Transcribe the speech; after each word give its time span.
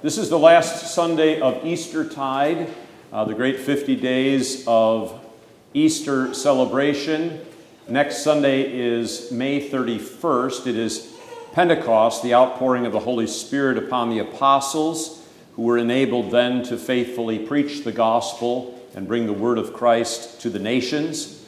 This 0.00 0.16
is 0.16 0.30
the 0.30 0.38
last 0.38 0.94
Sunday 0.94 1.40
of 1.40 1.66
Eastertide, 1.66 2.72
uh, 3.12 3.24
the 3.24 3.34
great 3.34 3.58
50 3.58 3.96
days 3.96 4.62
of 4.64 5.20
Easter 5.74 6.32
celebration. 6.34 7.44
Next 7.88 8.22
Sunday 8.22 8.72
is 8.72 9.32
May 9.32 9.68
31st. 9.68 10.68
It 10.68 10.76
is 10.76 11.12
Pentecost, 11.52 12.22
the 12.22 12.32
outpouring 12.32 12.86
of 12.86 12.92
the 12.92 13.00
Holy 13.00 13.26
Spirit 13.26 13.76
upon 13.76 14.10
the 14.10 14.20
apostles, 14.20 15.26
who 15.56 15.62
were 15.62 15.78
enabled 15.78 16.30
then 16.30 16.62
to 16.62 16.76
faithfully 16.76 17.40
preach 17.40 17.82
the 17.82 17.90
gospel 17.90 18.80
and 18.94 19.08
bring 19.08 19.26
the 19.26 19.32
word 19.32 19.58
of 19.58 19.72
Christ 19.72 20.40
to 20.42 20.48
the 20.48 20.60
nations. 20.60 21.44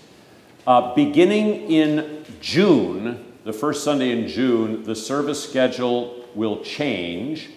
Uh, 0.66 0.92
beginning 0.96 1.70
in 1.70 2.24
June, 2.40 3.32
the 3.44 3.52
first 3.52 3.84
Sunday 3.84 4.10
in 4.10 4.26
June, 4.26 4.82
the 4.82 4.96
service 4.96 5.40
schedule 5.40 6.26
will 6.34 6.64
change. 6.64 7.50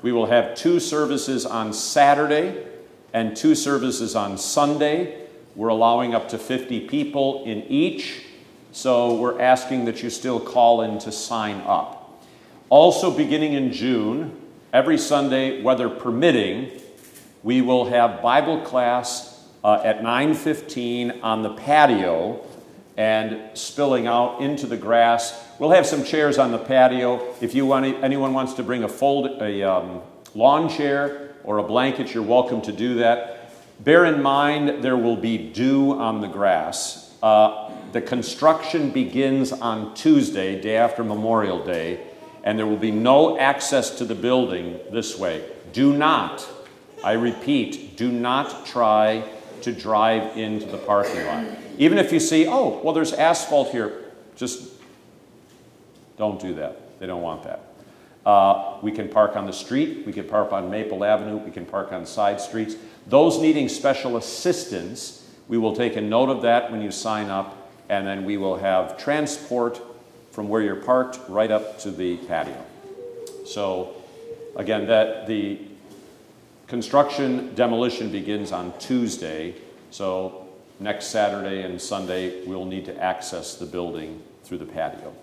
We 0.00 0.12
will 0.12 0.26
have 0.26 0.54
two 0.54 0.78
services 0.78 1.44
on 1.44 1.72
Saturday 1.72 2.66
and 3.12 3.36
two 3.36 3.54
services 3.54 4.14
on 4.14 4.38
Sunday. 4.38 5.26
We're 5.56 5.68
allowing 5.68 6.14
up 6.14 6.28
to 6.28 6.38
50 6.38 6.86
people 6.86 7.44
in 7.44 7.64
each, 7.64 8.24
so 8.70 9.16
we're 9.16 9.40
asking 9.40 9.86
that 9.86 10.02
you 10.02 10.10
still 10.10 10.38
call 10.38 10.82
in 10.82 11.00
to 11.00 11.10
sign 11.10 11.62
up. 11.62 12.22
Also, 12.70 13.10
beginning 13.10 13.54
in 13.54 13.72
June, 13.72 14.40
every 14.72 14.98
Sunday, 14.98 15.62
weather 15.62 15.88
permitting, 15.88 16.70
we 17.42 17.60
will 17.60 17.86
have 17.86 18.22
Bible 18.22 18.60
class 18.60 19.48
uh, 19.64 19.80
at 19.84 20.02
9:15 20.02 21.22
on 21.22 21.42
the 21.42 21.54
patio 21.54 22.44
and 22.96 23.38
spilling 23.54 24.06
out 24.06 24.40
into 24.40 24.66
the 24.66 24.76
grass. 24.76 25.47
We'll 25.58 25.70
have 25.70 25.88
some 25.88 26.04
chairs 26.04 26.38
on 26.38 26.52
the 26.52 26.58
patio. 26.58 27.34
If 27.40 27.52
you 27.52 27.66
want, 27.66 27.84
anyone 28.04 28.32
wants 28.32 28.54
to 28.54 28.62
bring 28.62 28.84
a 28.84 28.88
fold, 28.88 29.42
a 29.42 29.62
um, 29.64 30.02
lawn 30.36 30.68
chair 30.68 31.34
or 31.42 31.58
a 31.58 31.64
blanket, 31.64 32.14
you're 32.14 32.22
welcome 32.22 32.62
to 32.62 32.70
do 32.70 32.94
that. 32.96 33.50
Bear 33.80 34.04
in 34.04 34.22
mind 34.22 34.84
there 34.84 34.96
will 34.96 35.16
be 35.16 35.36
dew 35.36 35.98
on 35.98 36.20
the 36.20 36.28
grass. 36.28 37.12
Uh, 37.24 37.72
the 37.90 38.00
construction 38.00 38.90
begins 38.90 39.50
on 39.50 39.96
Tuesday, 39.96 40.60
day 40.60 40.76
after 40.76 41.02
Memorial 41.02 41.64
Day, 41.64 42.06
and 42.44 42.56
there 42.56 42.66
will 42.66 42.76
be 42.76 42.92
no 42.92 43.36
access 43.36 43.90
to 43.98 44.04
the 44.04 44.14
building 44.14 44.78
this 44.92 45.18
way. 45.18 45.44
Do 45.72 45.92
not, 45.92 46.46
I 47.02 47.14
repeat, 47.14 47.96
do 47.96 48.12
not 48.12 48.64
try 48.64 49.28
to 49.62 49.72
drive 49.72 50.36
into 50.36 50.66
the 50.66 50.78
parking 50.78 51.26
lot. 51.26 51.46
Even 51.78 51.98
if 51.98 52.12
you 52.12 52.20
see, 52.20 52.46
oh, 52.46 52.80
well, 52.84 52.94
there's 52.94 53.12
asphalt 53.12 53.72
here, 53.72 54.04
just 54.36 54.77
don't 56.18 56.40
do 56.40 56.54
that. 56.54 56.98
They 56.98 57.06
don't 57.06 57.22
want 57.22 57.44
that. 57.44 57.60
Uh, 58.26 58.76
we 58.82 58.92
can 58.92 59.08
park 59.08 59.36
on 59.36 59.46
the 59.46 59.52
street, 59.52 60.04
we 60.04 60.12
can 60.12 60.24
park 60.24 60.52
on 60.52 60.68
Maple 60.70 61.02
Avenue, 61.02 61.36
we 61.38 61.50
can 61.50 61.64
park 61.64 61.92
on 61.92 62.04
side 62.04 62.40
streets. 62.40 62.76
Those 63.06 63.40
needing 63.40 63.70
special 63.70 64.18
assistance, 64.18 65.26
we 65.48 65.56
will 65.56 65.74
take 65.74 65.96
a 65.96 66.00
note 66.00 66.28
of 66.28 66.42
that 66.42 66.70
when 66.70 66.82
you 66.82 66.90
sign 66.90 67.30
up, 67.30 67.70
and 67.88 68.06
then 68.06 68.26
we 68.26 68.36
will 68.36 68.58
have 68.58 68.98
transport 68.98 69.80
from 70.30 70.48
where 70.48 70.60
you're 70.60 70.76
parked 70.76 71.18
right 71.28 71.50
up 71.50 71.78
to 71.80 71.90
the 71.90 72.18
patio. 72.18 72.62
So, 73.46 73.96
again, 74.56 74.86
that 74.88 75.26
the 75.26 75.58
construction 76.66 77.54
demolition 77.54 78.12
begins 78.12 78.52
on 78.52 78.78
Tuesday, 78.78 79.54
so 79.90 80.48
next 80.80 81.06
Saturday 81.06 81.62
and 81.62 81.80
Sunday 81.80 82.44
we'll 82.44 82.66
need 82.66 82.84
to 82.84 83.02
access 83.02 83.54
the 83.54 83.64
building 83.64 84.22
through 84.44 84.58
the 84.58 84.66
patio. 84.66 85.14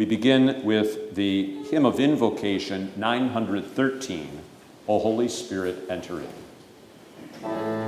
We 0.00 0.06
begin 0.06 0.64
with 0.64 1.14
the 1.14 1.62
hymn 1.64 1.84
of 1.84 2.00
invocation 2.00 2.90
913, 2.96 4.40
O 4.88 4.98
Holy 4.98 5.28
Spirit, 5.28 5.76
enter 5.90 6.22
in. 6.22 7.79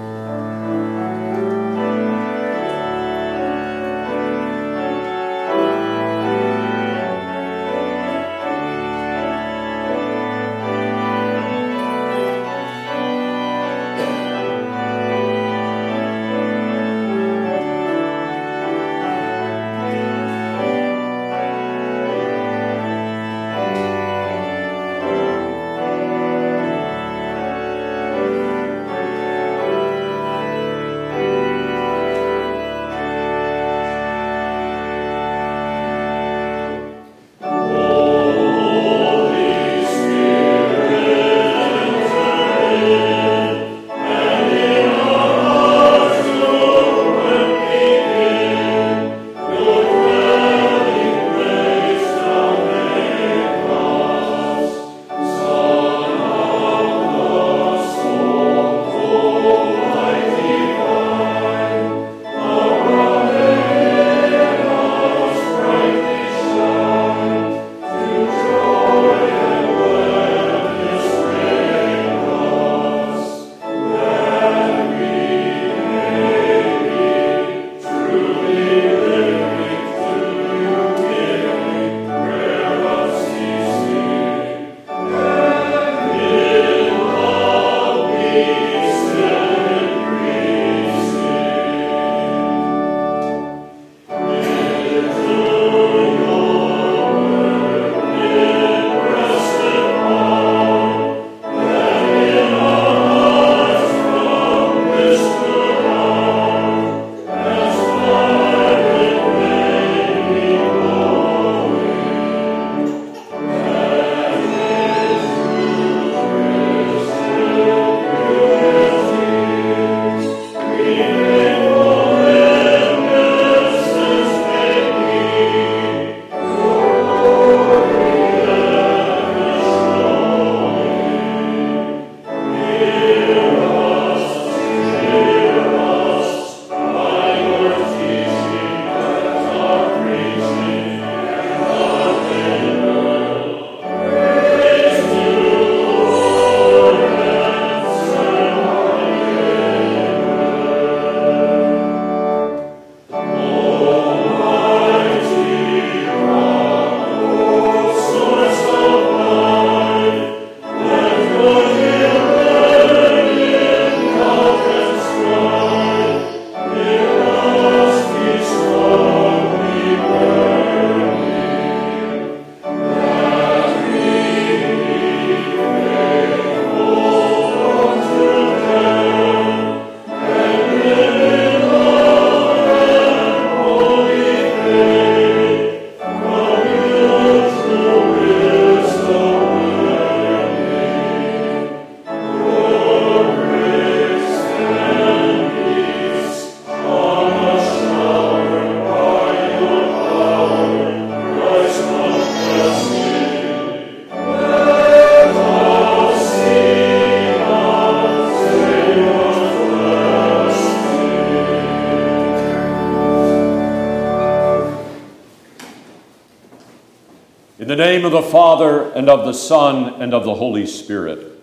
Name 218.03 218.13
of 218.13 218.25
the 218.25 218.31
Father, 218.33 218.91
and 218.95 219.09
of 219.09 219.25
the 219.25 219.33
Son, 219.33 220.03
and 220.03 220.13
of 220.13 220.25
the 220.25 220.35
Holy 220.35 220.67
Spirit. 220.67 221.41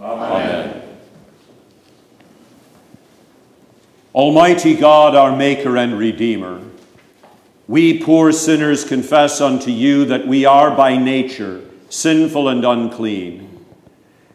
Amen. 0.00 0.32
Amen. 0.32 0.98
Almighty 4.12 4.74
God, 4.74 5.14
our 5.14 5.36
Maker 5.36 5.76
and 5.76 5.96
Redeemer, 5.96 6.60
we 7.68 8.02
poor 8.02 8.32
sinners 8.32 8.84
confess 8.84 9.40
unto 9.40 9.70
you 9.70 10.04
that 10.06 10.26
we 10.26 10.44
are 10.44 10.76
by 10.76 10.96
nature 10.96 11.64
sinful 11.88 12.48
and 12.48 12.64
unclean, 12.64 13.64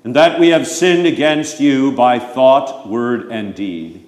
and 0.06 0.16
that 0.16 0.40
we 0.40 0.48
have 0.50 0.66
sinned 0.66 1.06
against 1.06 1.60
you 1.60 1.92
by 1.92 2.18
thought, 2.18 2.88
word, 2.88 3.30
and 3.30 3.54
deed. 3.54 4.08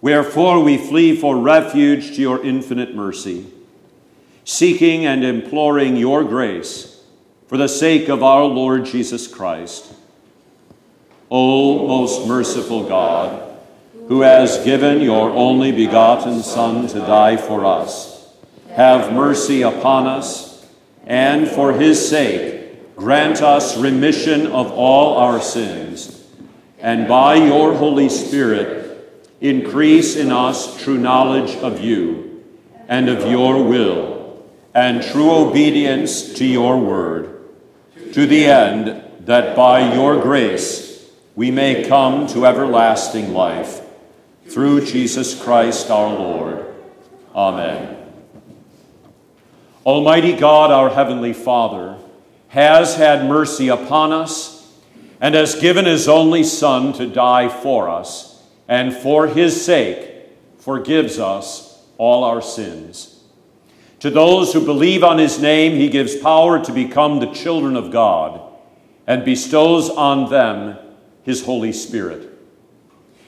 Wherefore 0.00 0.60
we 0.60 0.78
flee 0.78 1.14
for 1.14 1.36
refuge 1.36 2.16
to 2.16 2.22
your 2.22 2.42
infinite 2.42 2.94
mercy, 2.94 3.52
seeking 4.62 5.04
and 5.06 5.24
imploring 5.24 5.96
your 5.96 6.22
grace 6.22 7.02
for 7.48 7.56
the 7.56 7.66
sake 7.66 8.08
of 8.08 8.22
our 8.22 8.44
Lord 8.44 8.84
Jesus 8.84 9.26
Christ. 9.26 9.92
O 11.28 11.88
most 11.88 12.28
merciful 12.28 12.88
God, 12.88 13.58
who 14.06 14.20
has 14.20 14.64
given 14.64 15.00
your 15.00 15.30
only 15.30 15.72
begotten 15.72 16.44
Son 16.44 16.86
to 16.86 17.00
die 17.00 17.36
for 17.36 17.64
us, 17.64 18.32
have 18.70 19.12
mercy 19.12 19.62
upon 19.62 20.06
us, 20.06 20.64
and 21.06 21.48
for 21.48 21.72
his 21.72 22.08
sake 22.08 22.94
grant 22.94 23.42
us 23.42 23.76
remission 23.76 24.46
of 24.46 24.70
all 24.70 25.16
our 25.16 25.40
sins, 25.40 26.24
and 26.78 27.08
by 27.08 27.34
your 27.34 27.74
Holy 27.74 28.08
Spirit 28.08 29.26
increase 29.40 30.14
in 30.14 30.30
us 30.30 30.80
true 30.80 30.98
knowledge 30.98 31.56
of 31.56 31.80
you 31.80 32.44
and 32.86 33.08
of 33.08 33.28
your 33.28 33.64
will, 33.64 34.21
and 34.74 35.02
true 35.02 35.30
obedience 35.30 36.34
to 36.34 36.44
your 36.44 36.78
word, 36.78 37.40
to 38.12 38.26
the 38.26 38.46
end 38.46 39.02
that 39.26 39.54
by 39.54 39.94
your 39.94 40.20
grace 40.20 41.10
we 41.34 41.50
may 41.50 41.86
come 41.86 42.26
to 42.28 42.46
everlasting 42.46 43.32
life. 43.32 43.80
Through 44.46 44.84
Jesus 44.86 45.40
Christ 45.40 45.90
our 45.90 46.12
Lord. 46.12 46.66
Amen. 47.34 47.98
Almighty 49.86 50.34
God, 50.34 50.70
our 50.70 50.90
Heavenly 50.90 51.32
Father, 51.32 51.98
has 52.48 52.96
had 52.96 53.26
mercy 53.26 53.68
upon 53.68 54.12
us 54.12 54.70
and 55.20 55.34
has 55.34 55.54
given 55.54 55.86
his 55.86 56.08
only 56.08 56.44
Son 56.44 56.92
to 56.94 57.06
die 57.06 57.48
for 57.48 57.88
us 57.88 58.42
and 58.68 58.92
for 58.94 59.26
his 59.26 59.64
sake 59.64 60.10
forgives 60.58 61.18
us 61.18 61.82
all 61.98 62.24
our 62.24 62.42
sins. 62.42 63.11
To 64.02 64.10
those 64.10 64.52
who 64.52 64.66
believe 64.66 65.04
on 65.04 65.18
his 65.18 65.40
name, 65.40 65.76
he 65.76 65.88
gives 65.88 66.16
power 66.16 66.58
to 66.64 66.72
become 66.72 67.20
the 67.20 67.30
children 67.30 67.76
of 67.76 67.92
God 67.92 68.40
and 69.06 69.24
bestows 69.24 69.88
on 69.90 70.28
them 70.28 70.76
his 71.22 71.44
Holy 71.44 71.72
Spirit. 71.72 72.28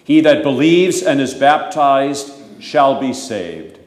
He 0.03 0.21
that 0.23 0.43
believes 0.43 1.01
and 1.01 1.21
is 1.21 1.33
baptized 1.33 2.61
shall 2.61 2.99
be 2.99 3.13
saved. 3.13 3.79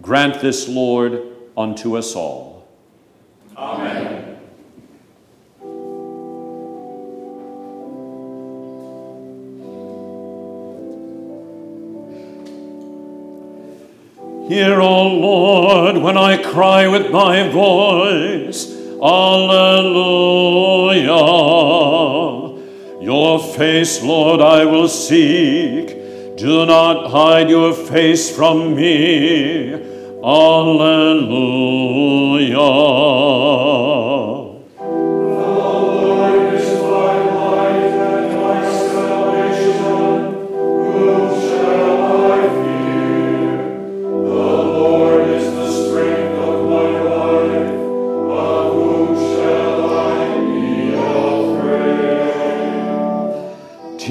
Grant 0.00 0.40
this, 0.40 0.66
Lord, 0.66 1.20
unto 1.54 1.98
us 1.98 2.16
all. 2.16 2.66
Amen. 3.54 4.35
Hear, 14.48 14.80
O 14.80 15.08
Lord, 15.08 15.96
when 15.98 16.16
I 16.16 16.40
cry 16.40 16.86
with 16.86 17.10
my 17.10 17.48
voice, 17.48 18.72
Alleluia. 19.02 19.96
Your 23.02 23.40
face, 23.40 24.02
Lord, 24.04 24.40
I 24.40 24.64
will 24.64 24.88
seek. 24.88 25.88
Do 26.36 26.64
not 26.64 27.10
hide 27.10 27.50
your 27.50 27.72
face 27.72 28.30
from 28.34 28.76
me. 28.76 29.72
Alleluia. 30.22 31.06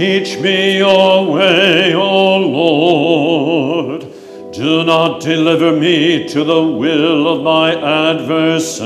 Teach 0.05 0.37
me 0.39 0.77
your 0.77 1.25
way, 1.33 1.95
O 1.95 2.37
Lord. 2.37 4.05
Do 4.53 4.83
not 4.83 5.19
deliver 5.19 5.71
me 5.75 6.27
to 6.27 6.43
the 6.43 6.63
will 6.63 7.27
of 7.27 7.41
my 7.41 7.73
adversary. 7.73 8.85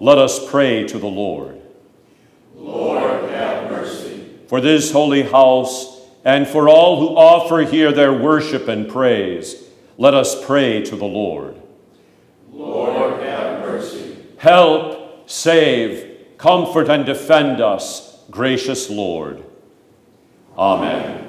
let 0.00 0.18
us 0.18 0.50
pray 0.50 0.84
to 0.88 0.98
the 0.98 1.06
Lord. 1.06 1.60
Lord, 2.54 3.30
have 3.30 3.70
mercy. 3.70 4.38
For 4.48 4.60
this 4.60 4.92
holy 4.92 5.22
house, 5.22 6.00
and 6.24 6.46
for 6.46 6.68
all 6.68 6.98
who 6.98 7.16
offer 7.16 7.60
here 7.60 7.92
their 7.92 8.12
worship 8.12 8.68
and 8.68 8.88
praise, 8.88 9.62
let 9.96 10.12
us 10.14 10.44
pray 10.44 10.82
to 10.82 10.96
the 10.96 11.04
Lord. 11.04 11.60
Lord, 12.52 13.22
have 13.22 13.60
mercy. 13.60 14.16
Help, 14.38 15.30
save, 15.30 16.36
comfort, 16.36 16.88
and 16.88 17.06
defend 17.06 17.60
us, 17.60 18.24
gracious 18.30 18.90
Lord. 18.90 19.44
Amen. 20.58 21.25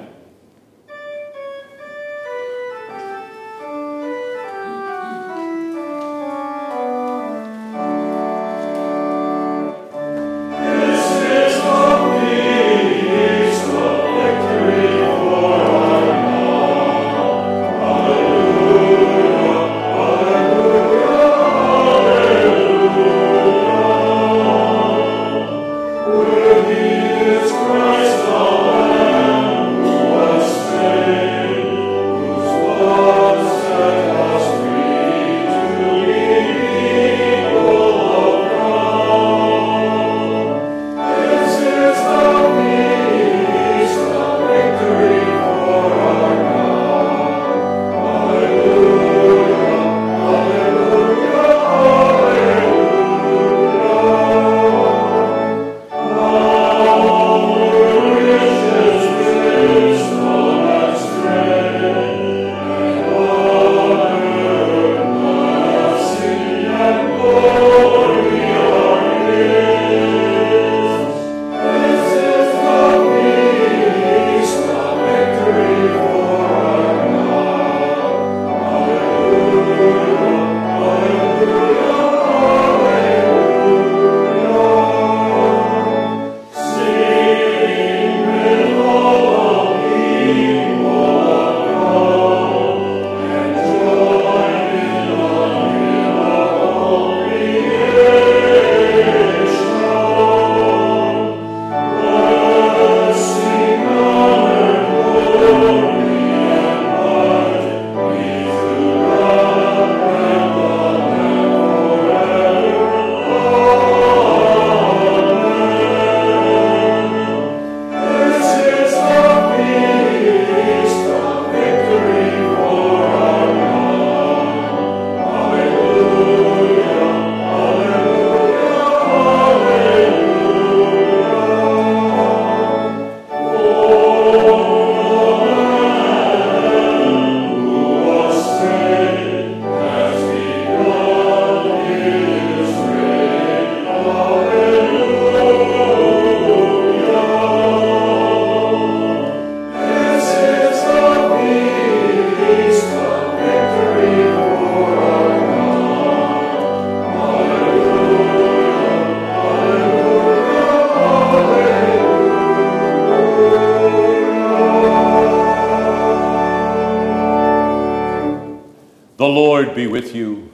Lord 169.58 169.74
be 169.74 169.88
with 169.88 170.14
you. 170.14 170.52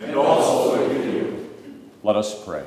And 0.00 0.16
also 0.16 0.88
with 0.88 1.14
you. 1.14 1.50
Let 2.02 2.16
us 2.16 2.42
pray. 2.42 2.64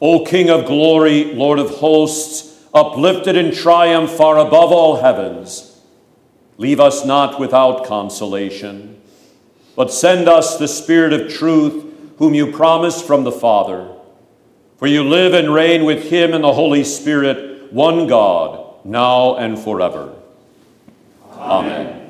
O 0.00 0.24
King 0.24 0.48
of 0.48 0.66
glory, 0.66 1.24
Lord 1.34 1.58
of 1.58 1.70
hosts, 1.70 2.64
uplifted 2.72 3.34
in 3.34 3.52
triumph 3.52 4.12
far 4.12 4.38
above 4.38 4.70
all 4.70 5.02
heavens, 5.02 5.80
leave 6.56 6.78
us 6.78 7.04
not 7.04 7.40
without 7.40 7.84
consolation, 7.84 9.00
but 9.74 9.92
send 9.92 10.28
us 10.28 10.56
the 10.56 10.68
Spirit 10.68 11.12
of 11.12 11.32
truth, 11.32 11.84
whom 12.18 12.32
you 12.32 12.52
promised 12.52 13.04
from 13.04 13.24
the 13.24 13.32
Father. 13.32 13.92
For 14.76 14.86
you 14.86 15.02
live 15.02 15.34
and 15.34 15.52
reign 15.52 15.84
with 15.84 16.10
him 16.10 16.32
in 16.32 16.42
the 16.42 16.52
Holy 16.52 16.84
Spirit, 16.84 17.72
one 17.72 18.06
God, 18.06 18.84
now 18.84 19.34
and 19.34 19.58
forever. 19.58 20.14
Amen. 21.32 21.86
Amen. 21.86 22.01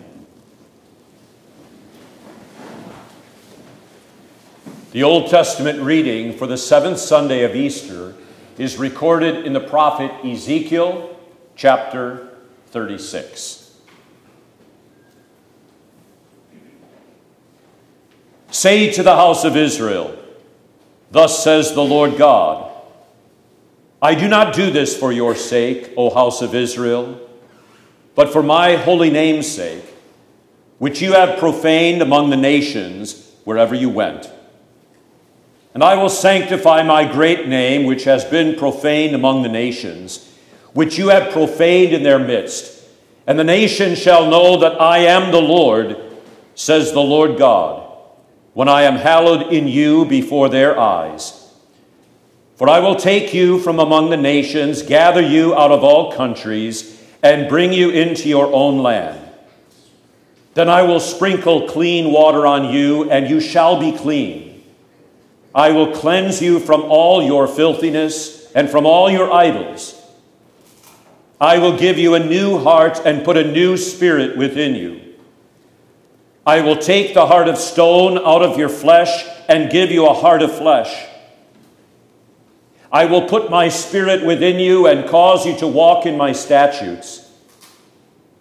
The 4.92 5.04
Old 5.04 5.30
Testament 5.30 5.80
reading 5.80 6.34
for 6.34 6.46
the 6.46 6.58
seventh 6.58 6.99
Sunday 6.99 7.44
of 7.44 7.56
Easter 7.56 8.14
is 8.58 8.76
recorded 8.76 9.46
in 9.46 9.54
the 9.54 9.61
prophet 9.61 10.12
Ezekiel 10.22 11.18
chapter 11.56 12.37
36. 12.66 13.75
Say 18.50 18.92
to 18.92 19.02
the 19.02 19.16
house 19.16 19.44
of 19.44 19.56
Israel, 19.56 20.14
Thus 21.11 21.42
says 21.42 21.72
the 21.72 21.82
Lord 21.82 22.18
God, 22.18 22.70
I 24.02 24.14
do 24.14 24.28
not 24.28 24.54
do 24.54 24.70
this 24.70 24.94
for 24.94 25.11
your 25.11 25.34
sake, 25.34 25.94
O 25.96 26.11
house 26.11 26.42
of 26.42 26.54
Israel, 26.54 27.18
but 28.14 28.30
for 28.30 28.42
my 28.42 28.76
holy 28.76 29.08
name's 29.08 29.50
sake, 29.50 29.87
which 30.76 31.00
you 31.00 31.14
have 31.14 31.38
profaned 31.38 32.02
among 32.02 32.28
the 32.28 32.37
nations 32.37 33.32
wherever 33.44 33.75
you 33.75 33.88
went. 33.88 34.30
And 35.75 35.83
I 35.83 35.95
will 35.95 36.11
sanctify 36.11 36.83
my 36.83 37.11
great 37.11 37.49
name, 37.49 37.85
which 37.85 38.05
has 38.05 38.25
been 38.25 38.57
profaned 38.57 39.14
among 39.14 39.43
the 39.43 39.49
nations, 39.49 40.31
which 40.75 40.99
you 40.99 41.09
have 41.09 41.33
profaned 41.33 41.93
in 41.93 42.02
their 42.02 42.19
midst. 42.19 42.83
And 43.26 43.38
the 43.38 43.45
nations 43.45 43.99
shall 43.99 44.29
know 44.29 44.59
that 44.59 44.81
I 44.81 44.99
am 44.99 45.33
the 45.33 45.41
Lord, 45.41 45.97
says 46.55 46.93
the 46.93 47.00
Lord 47.00 47.38
God, 47.38 47.91
when 48.52 48.69
I 48.69 48.83
am 48.83 48.97
hallowed 48.97 49.52
in 49.52 49.67
you 49.67 50.05
before 50.05 50.49
their 50.49 50.79
eyes. 50.79 51.38
For 52.57 52.69
I 52.69 52.81
will 52.81 52.97
take 52.97 53.33
you 53.33 53.59
from 53.59 53.79
among 53.79 54.11
the 54.11 54.17
nations, 54.17 54.83
gather 54.83 55.23
you 55.23 55.55
out 55.55 55.73
of 55.73 55.83
all 55.83 56.12
countries, 56.12 57.02
and 57.23 57.49
bring 57.49 57.73
you 57.73 57.91
into 57.91 58.29
your 58.29 58.52
own 58.52 58.79
land. 58.79 59.21
Then 60.55 60.69
I 60.69 60.83
will 60.83 61.00
sprinkle 61.00 61.67
clean 61.67 62.12
water 62.12 62.47
on 62.47 62.73
you, 62.73 63.11
and 63.11 63.29
you 63.29 63.41
shall 63.41 63.81
be 63.81 63.97
clean. 63.97 64.51
I 65.54 65.73
will 65.73 65.92
cleanse 65.92 66.40
you 66.40 66.59
from 66.59 66.82
all 66.82 67.23
your 67.23 67.47
filthiness 67.47 68.50
and 68.52 68.71
from 68.71 68.87
all 68.87 69.11
your 69.11 69.32
idols. 69.32 69.99
I 71.40 71.59
will 71.59 71.76
give 71.76 71.99
you 71.99 72.14
a 72.14 72.25
new 72.25 72.59
heart 72.59 73.00
and 73.04 73.25
put 73.25 73.37
a 73.37 73.50
new 73.50 73.76
spirit 73.76 74.37
within 74.37 74.75
you. 74.75 75.00
I 76.47 76.61
will 76.61 76.76
take 76.76 77.14
the 77.14 77.26
heart 77.26 77.49
of 77.49 77.59
stone 77.59 78.18
out 78.18 78.42
of 78.42 78.59
your 78.59 78.68
flesh 78.68 79.26
and 79.49 79.71
give 79.71 79.90
you 79.90 80.06
a 80.06 80.14
heart 80.14 80.42
of 80.42 80.56
flesh. 80.56 81.09
I 82.90 83.06
will 83.06 83.28
put 83.28 83.50
my 83.50 83.68
spirit 83.68 84.25
within 84.25 84.59
you 84.59 84.87
and 84.87 85.09
cause 85.09 85.47
you 85.47 85.56
to 85.59 85.66
walk 85.66 86.04
in 86.04 86.16
my 86.16 86.32
statutes, 86.32 87.30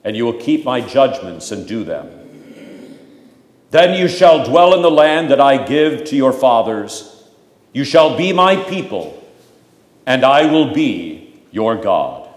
and 0.04 0.16
you 0.16 0.26
will 0.26 0.40
keep 0.40 0.66
my 0.66 0.82
judgments 0.82 1.52
and 1.52 1.68
do 1.68 1.84
them. 1.84 2.21
Then 3.72 3.98
you 3.98 4.10
shall 4.10 4.46
dwell 4.46 4.74
in 4.76 4.82
the 4.82 4.92
land 4.92 5.32
that 5.32 5.40
I 5.40 5.66
give 5.66 6.04
to 6.06 6.16
your 6.16 6.34
fathers. 6.34 7.24
You 7.72 7.86
shall 7.86 8.18
be 8.18 8.34
my 8.34 8.58
people, 8.58 9.18
and 10.06 10.26
I 10.26 10.46
will 10.46 10.74
be 10.74 11.40
your 11.52 11.78
God. 11.78 12.28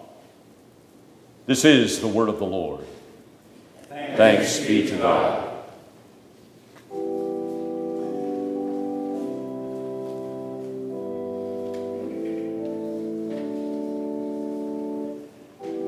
This 1.47 1.64
is 1.64 2.00
the 2.00 2.07
word 2.07 2.29
of 2.29 2.38
the 2.38 2.47
Lord. 2.47 2.85
Thanks, 3.88 4.17
Thanks 4.17 4.61
be 4.61 4.87
to 4.88 4.97
God. 4.97 5.50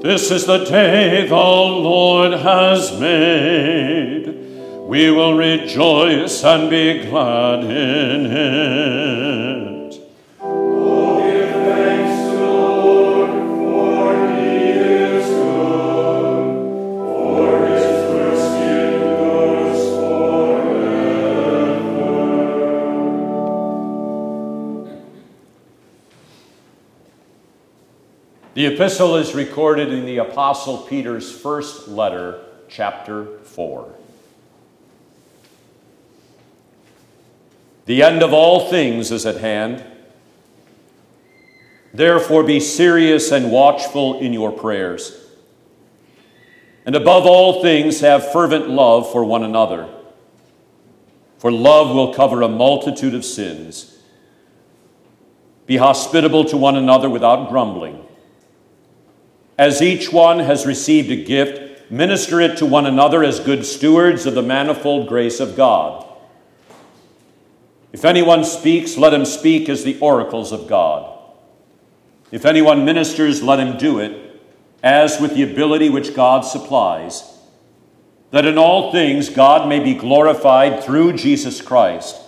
This 0.02 0.30
is 0.30 0.44
the 0.46 0.64
day 0.64 1.26
the 1.26 1.34
Lord 1.34 2.32
has 2.32 2.98
made. 3.00 4.35
We 4.86 5.10
will 5.10 5.36
rejoice 5.36 6.44
and 6.44 6.70
be 6.70 7.02
glad 7.06 7.64
in 7.64 8.26
it. 8.26 10.00
Oh, 10.40 11.18
give 11.26 11.50
thanks 11.50 12.30
to 12.30 12.36
the 12.36 12.46
Lord, 12.46 13.30
for 13.58 14.14
he 14.36 14.46
is 14.46 15.26
good, 15.26 16.54
for 17.00 17.66
his 17.66 17.86
mercy 18.12 18.70
endures 18.94 19.82
forever. 19.98 20.86
The 28.54 28.66
epistle 28.66 29.16
is 29.16 29.34
recorded 29.34 29.92
in 29.92 30.06
the 30.06 30.18
Apostle 30.18 30.78
Peter's 30.78 31.28
first 31.36 31.88
letter, 31.88 32.40
chapter 32.68 33.40
4. 33.40 33.95
The 37.86 38.02
end 38.02 38.22
of 38.22 38.32
all 38.32 38.68
things 38.68 39.10
is 39.10 39.24
at 39.24 39.38
hand. 39.38 39.82
Therefore, 41.94 42.42
be 42.42 42.60
serious 42.60 43.32
and 43.32 43.50
watchful 43.50 44.18
in 44.18 44.32
your 44.32 44.52
prayers. 44.52 45.24
And 46.84 46.94
above 46.94 47.26
all 47.26 47.62
things, 47.62 48.00
have 48.00 48.32
fervent 48.32 48.68
love 48.68 49.10
for 49.10 49.24
one 49.24 49.42
another. 49.42 49.88
For 51.38 51.50
love 51.50 51.94
will 51.94 52.12
cover 52.12 52.42
a 52.42 52.48
multitude 52.48 53.14
of 53.14 53.24
sins. 53.24 53.98
Be 55.66 55.76
hospitable 55.76 56.44
to 56.46 56.56
one 56.56 56.76
another 56.76 57.10
without 57.10 57.48
grumbling. 57.48 58.04
As 59.58 59.80
each 59.80 60.12
one 60.12 60.38
has 60.40 60.66
received 60.66 61.10
a 61.10 61.24
gift, 61.24 61.90
minister 61.90 62.40
it 62.40 62.56
to 62.58 62.66
one 62.66 62.86
another 62.86 63.24
as 63.24 63.40
good 63.40 63.64
stewards 63.64 64.26
of 64.26 64.34
the 64.34 64.42
manifold 64.42 65.08
grace 65.08 65.40
of 65.40 65.56
God. 65.56 66.05
If 67.96 68.04
anyone 68.04 68.44
speaks, 68.44 68.98
let 68.98 69.14
him 69.14 69.24
speak 69.24 69.70
as 69.70 69.82
the 69.82 69.98
oracles 70.00 70.52
of 70.52 70.68
God. 70.68 71.18
If 72.30 72.44
anyone 72.44 72.84
ministers, 72.84 73.42
let 73.42 73.58
him 73.58 73.78
do 73.78 74.00
it 74.00 74.38
as 74.82 75.18
with 75.18 75.32
the 75.32 75.50
ability 75.50 75.88
which 75.88 76.14
God 76.14 76.42
supplies, 76.42 77.38
that 78.32 78.44
in 78.44 78.58
all 78.58 78.92
things 78.92 79.30
God 79.30 79.66
may 79.66 79.80
be 79.80 79.94
glorified 79.94 80.84
through 80.84 81.14
Jesus 81.14 81.62
Christ, 81.62 82.20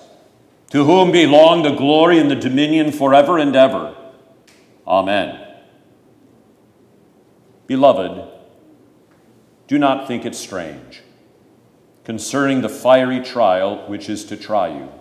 to 0.70 0.86
whom 0.86 1.12
belong 1.12 1.64
the 1.64 1.76
glory 1.76 2.18
and 2.18 2.30
the 2.30 2.34
dominion 2.34 2.90
forever 2.90 3.36
and 3.36 3.54
ever. 3.54 3.94
Amen. 4.86 5.38
Beloved, 7.66 8.26
do 9.66 9.78
not 9.78 10.08
think 10.08 10.24
it 10.24 10.34
strange 10.34 11.02
concerning 12.04 12.62
the 12.62 12.70
fiery 12.70 13.20
trial 13.20 13.86
which 13.86 14.08
is 14.08 14.24
to 14.24 14.34
try 14.34 14.68
you 14.68 14.97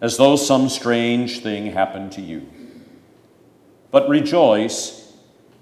as 0.00 0.16
though 0.16 0.36
some 0.36 0.68
strange 0.68 1.40
thing 1.40 1.66
happened 1.72 2.12
to 2.12 2.20
you. 2.20 2.46
But 3.90 4.08
rejoice 4.08 5.14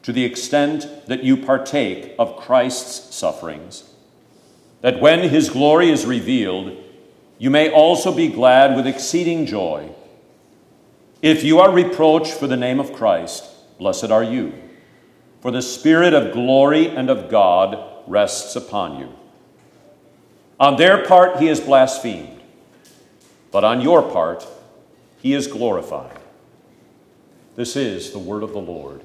to 0.03 0.13
the 0.13 0.25
extent 0.25 1.07
that 1.07 1.23
you 1.23 1.37
partake 1.37 2.15
of 2.19 2.37
Christ's 2.37 3.15
sufferings, 3.15 3.91
that 4.81 5.01
when 5.01 5.29
his 5.29 5.51
glory 5.51 5.91
is 5.91 6.05
revealed, 6.05 6.77
you 7.39 7.51
may 7.51 7.71
also 7.71 8.13
be 8.13 8.29
glad 8.29 8.77
with 8.77 8.87
exceeding 8.87 9.47
joy. 9.47 9.91
If 11.23 11.43
you 11.43 11.61
are 11.61 11.71
reproached 11.71 12.35
for 12.35 12.47
the 12.47 12.57
name 12.57 12.81
of 12.81 12.93
Christ, 12.93 13.45
blessed 13.79 14.11
are 14.11 14.23
you, 14.23 14.53
for 15.41 15.51
the 15.51 15.63
Spirit 15.63 16.13
of 16.13 16.33
glory 16.33 16.89
and 16.89 17.09
of 17.09 17.31
God 17.31 17.79
rests 18.07 18.57
upon 18.57 18.99
you. 18.99 19.09
On 20.61 20.77
their 20.77 21.05
part, 21.07 21.39
he 21.39 21.49
is 21.49 21.61
blasphemed 21.61 22.34
but 23.55 23.63
on 23.63 23.81
your 23.81 24.03
part, 24.03 24.45
he 25.23 25.33
is 25.33 25.47
glorified. 25.47 26.19
This 27.55 27.77
is 27.77 28.11
the 28.11 28.19
word 28.19 28.43
of 28.43 28.51
the 28.51 28.59
Lord. 28.59 29.01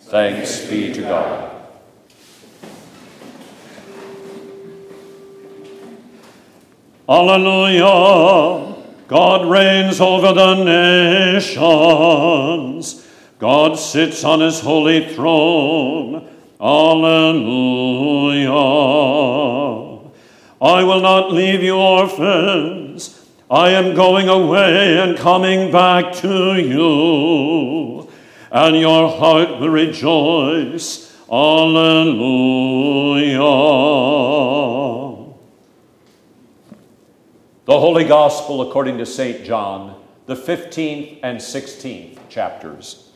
Thanks 0.00 0.64
be 0.64 0.90
to 0.94 1.02
God. 1.02 1.52
Alleluia! 7.06 8.74
God 9.06 9.50
reigns 9.50 10.00
over 10.00 10.32
the 10.32 10.54
nations. 11.34 13.06
God 13.38 13.78
sits 13.78 14.24
on 14.24 14.40
his 14.40 14.60
holy 14.60 15.14
throne. 15.14 16.26
Alleluia. 16.58 17.36
I 20.58 20.82
will 20.84 21.02
not 21.02 21.30
leave 21.32 21.62
you 21.62 21.76
orphans. 21.76 22.85
I 23.50 23.70
am 23.70 23.94
going 23.94 24.28
away 24.28 24.98
and 24.98 25.16
coming 25.16 25.70
back 25.70 26.12
to 26.16 26.54
you, 26.60 28.10
and 28.50 28.76
your 28.76 29.08
heart 29.08 29.60
will 29.60 29.68
rejoice. 29.68 31.06
Alleluia. 31.30 32.16
The 37.66 37.80
Holy 37.80 38.04
Gospel 38.04 38.68
according 38.68 38.98
to 38.98 39.06
St. 39.06 39.44
John, 39.44 40.00
the 40.26 40.36
15th 40.36 41.20
and 41.22 41.38
16th 41.38 42.18
chapters. 42.28 43.10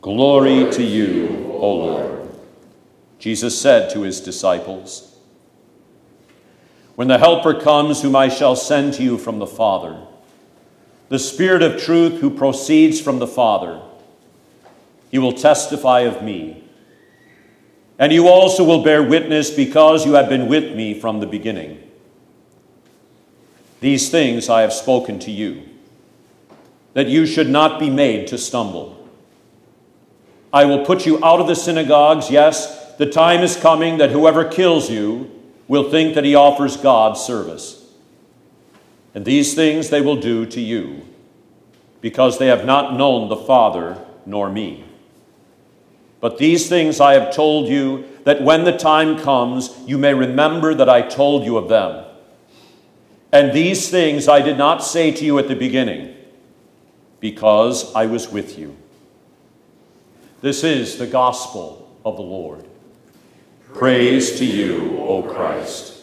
Glory 0.00 0.70
to 0.70 0.82
you, 0.84 1.52
O 1.52 1.74
Lord. 1.74 2.28
Jesus 3.18 3.60
said 3.60 3.90
to 3.90 4.02
his 4.02 4.20
disciples, 4.20 5.07
When 6.98 7.06
the 7.06 7.18
Helper 7.18 7.54
comes, 7.54 8.02
whom 8.02 8.16
I 8.16 8.28
shall 8.28 8.56
send 8.56 8.94
to 8.94 9.04
you 9.04 9.18
from 9.18 9.38
the 9.38 9.46
Father, 9.46 10.00
the 11.10 11.20
Spirit 11.20 11.62
of 11.62 11.80
truth 11.80 12.20
who 12.20 12.28
proceeds 12.28 13.00
from 13.00 13.20
the 13.20 13.26
Father, 13.28 13.80
he 15.08 15.20
will 15.20 15.32
testify 15.32 16.00
of 16.00 16.24
me. 16.24 16.64
And 18.00 18.12
you 18.12 18.26
also 18.26 18.64
will 18.64 18.82
bear 18.82 19.00
witness 19.00 19.48
because 19.48 20.04
you 20.04 20.14
have 20.14 20.28
been 20.28 20.48
with 20.48 20.74
me 20.74 20.92
from 20.92 21.20
the 21.20 21.26
beginning. 21.28 21.80
These 23.78 24.10
things 24.10 24.48
I 24.48 24.62
have 24.62 24.72
spoken 24.72 25.20
to 25.20 25.30
you, 25.30 25.68
that 26.94 27.06
you 27.06 27.26
should 27.26 27.48
not 27.48 27.78
be 27.78 27.90
made 27.90 28.26
to 28.26 28.38
stumble. 28.38 29.08
I 30.52 30.64
will 30.64 30.84
put 30.84 31.06
you 31.06 31.24
out 31.24 31.38
of 31.38 31.46
the 31.46 31.54
synagogues. 31.54 32.28
Yes, 32.28 32.96
the 32.96 33.06
time 33.06 33.44
is 33.44 33.54
coming 33.54 33.98
that 33.98 34.10
whoever 34.10 34.44
kills 34.44 34.90
you 34.90 35.37
will 35.68 35.90
think 35.90 36.14
that 36.14 36.24
he 36.24 36.34
offers 36.34 36.76
God 36.76 37.16
service. 37.16 37.86
And 39.14 39.24
these 39.24 39.54
things 39.54 39.90
they 39.90 40.00
will 40.00 40.20
do 40.20 40.46
to 40.46 40.60
you, 40.60 41.06
because 42.00 42.38
they 42.38 42.46
have 42.46 42.64
not 42.64 42.96
known 42.96 43.28
the 43.28 43.36
Father 43.36 44.02
nor 44.26 44.50
me. 44.50 44.84
But 46.20 46.38
these 46.38 46.68
things 46.68 47.00
I 47.00 47.14
have 47.14 47.34
told 47.34 47.68
you, 47.68 48.04
that 48.24 48.42
when 48.42 48.64
the 48.64 48.76
time 48.76 49.18
comes, 49.18 49.74
you 49.86 49.96
may 49.96 50.14
remember 50.14 50.74
that 50.74 50.88
I 50.88 51.02
told 51.02 51.44
you 51.44 51.56
of 51.56 51.68
them. 51.68 52.04
And 53.32 53.52
these 53.52 53.88
things 53.88 54.28
I 54.28 54.40
did 54.40 54.58
not 54.58 54.82
say 54.82 55.10
to 55.12 55.24
you 55.24 55.38
at 55.38 55.48
the 55.48 55.54
beginning, 55.54 56.14
because 57.20 57.94
I 57.94 58.06
was 58.06 58.30
with 58.30 58.58
you. 58.58 58.76
This 60.40 60.62
is 60.62 60.98
the 60.98 61.06
gospel 61.06 61.98
of 62.04 62.16
the 62.16 62.22
Lord. 62.22 62.67
Praise 63.74 64.38
to 64.38 64.44
you, 64.44 64.98
O 64.98 65.22
Christ. 65.22 65.94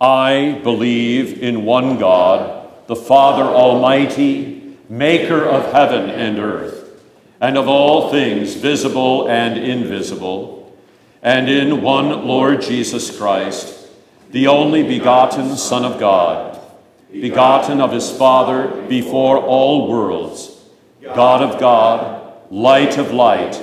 I 0.00 0.60
believe 0.64 1.40
in 1.40 1.64
one 1.64 1.98
God, 1.98 2.68
the 2.86 2.96
Father 2.96 3.44
Almighty, 3.44 4.76
maker 4.88 5.44
of 5.44 5.72
heaven 5.72 6.10
and 6.10 6.38
earth, 6.38 7.00
and 7.40 7.56
of 7.56 7.68
all 7.68 8.10
things 8.10 8.54
visible 8.54 9.28
and 9.28 9.58
invisible, 9.58 10.76
and 11.22 11.48
in 11.48 11.82
one 11.82 12.26
Lord 12.26 12.62
Jesus 12.62 13.16
Christ 13.16 13.78
the 14.32 14.48
only 14.48 14.82
begotten 14.82 15.56
Son 15.56 15.84
of 15.84 16.00
God, 16.00 16.58
begotten 17.12 17.80
of 17.80 17.92
his 17.92 18.10
Father 18.10 18.68
before 18.88 19.36
all 19.36 19.88
worlds, 19.88 20.58
God 21.02 21.42
of 21.42 21.60
God, 21.60 22.50
light 22.50 22.96
of 22.96 23.12
light, 23.12 23.62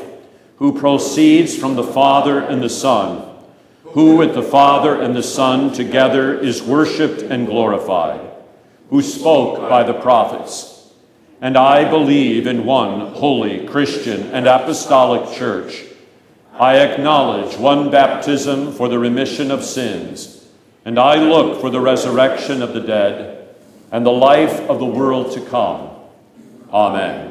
who 0.61 0.77
proceeds 0.77 1.57
from 1.57 1.75
the 1.75 1.83
Father 1.83 2.39
and 2.39 2.61
the 2.61 2.69
Son, 2.69 3.27
who 3.81 4.17
with 4.17 4.35
the 4.35 4.43
Father 4.43 5.01
and 5.01 5.15
the 5.15 5.23
Son 5.23 5.73
together 5.73 6.37
is 6.37 6.61
worshiped 6.61 7.23
and 7.23 7.47
glorified, 7.47 8.21
who 8.91 9.01
spoke 9.01 9.67
by 9.67 9.81
the 9.81 9.99
prophets. 9.99 10.93
And 11.41 11.57
I 11.57 11.89
believe 11.89 12.45
in 12.45 12.63
one 12.63 13.13
holy 13.15 13.67
Christian 13.67 14.29
and 14.31 14.45
apostolic 14.45 15.35
church. 15.35 15.85
I 16.53 16.77
acknowledge 16.77 17.57
one 17.57 17.89
baptism 17.89 18.71
for 18.73 18.87
the 18.87 18.99
remission 18.99 19.49
of 19.49 19.65
sins 19.65 20.41
and 20.83 20.97
I 20.97 21.15
look 21.15 21.61
for 21.61 21.69
the 21.69 21.79
resurrection 21.79 22.61
of 22.61 22.73
the 22.73 22.81
dead 22.81 23.55
and 23.91 24.05
the 24.05 24.11
life 24.11 24.59
of 24.61 24.79
the 24.79 24.85
world 24.85 25.33
to 25.33 25.41
come. 25.41 25.89
Amen. 26.71 27.30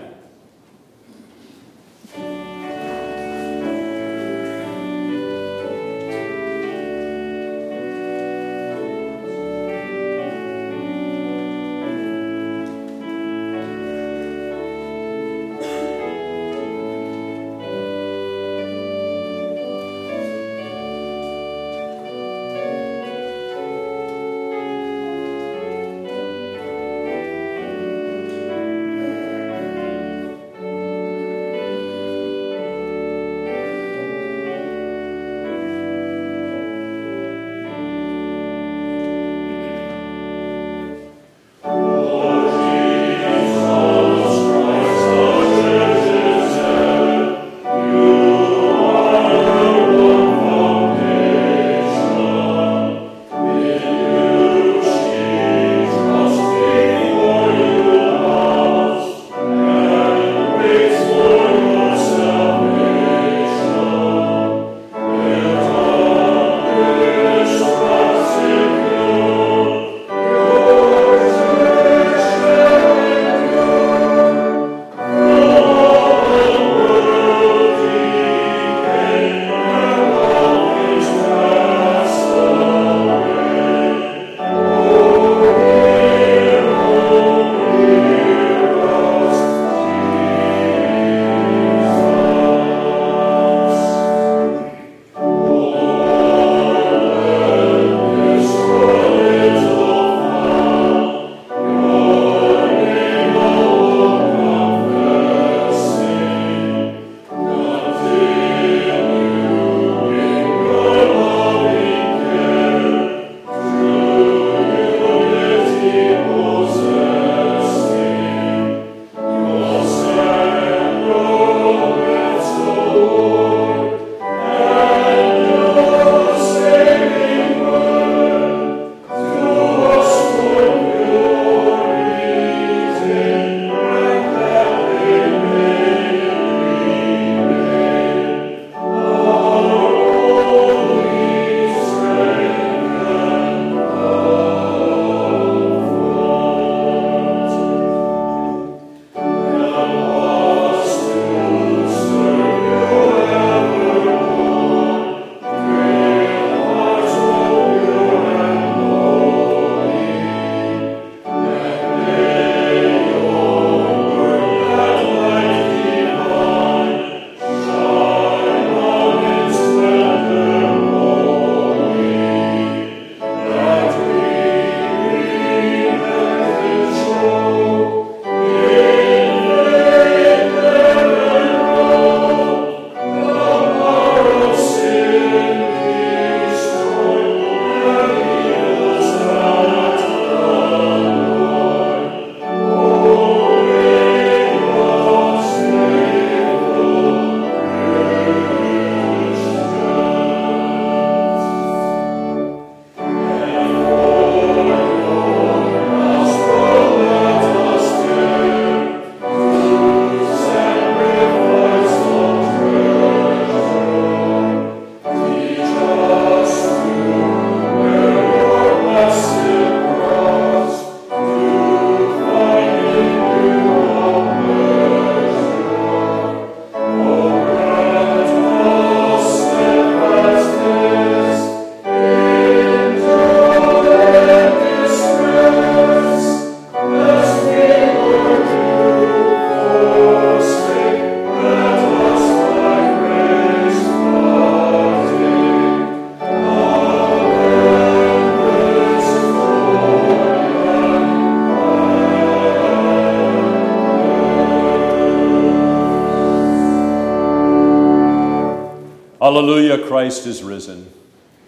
Christ 260.00 260.26
is 260.26 260.42
risen. 260.42 260.90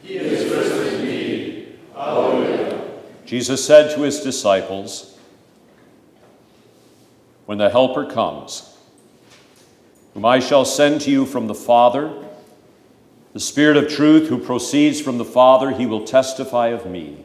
He 0.03 0.19
is 0.19 0.53
risen 0.53 1.01
indeed. 1.01 1.79
Alleluia. 1.97 2.87
Jesus 3.25 3.65
said 3.65 3.95
to 3.95 4.03
his 4.03 4.21
disciples, 4.21 5.17
When 7.47 7.57
the 7.57 7.71
Helper 7.71 8.05
comes, 8.05 8.77
whom 10.13 10.27
I 10.27 10.39
shall 10.39 10.67
send 10.67 11.01
to 11.01 11.11
you 11.11 11.25
from 11.25 11.47
the 11.47 11.55
Father, 11.55 12.13
the 13.33 13.41
Spirit 13.41 13.79
of 13.79 13.89
truth 13.89 14.29
who 14.29 14.37
proceeds 14.37 15.01
from 15.01 15.17
the 15.17 15.25
Father, 15.25 15.71
he 15.71 15.87
will 15.87 16.05
testify 16.05 16.69
of 16.69 16.85
me. 16.85 17.25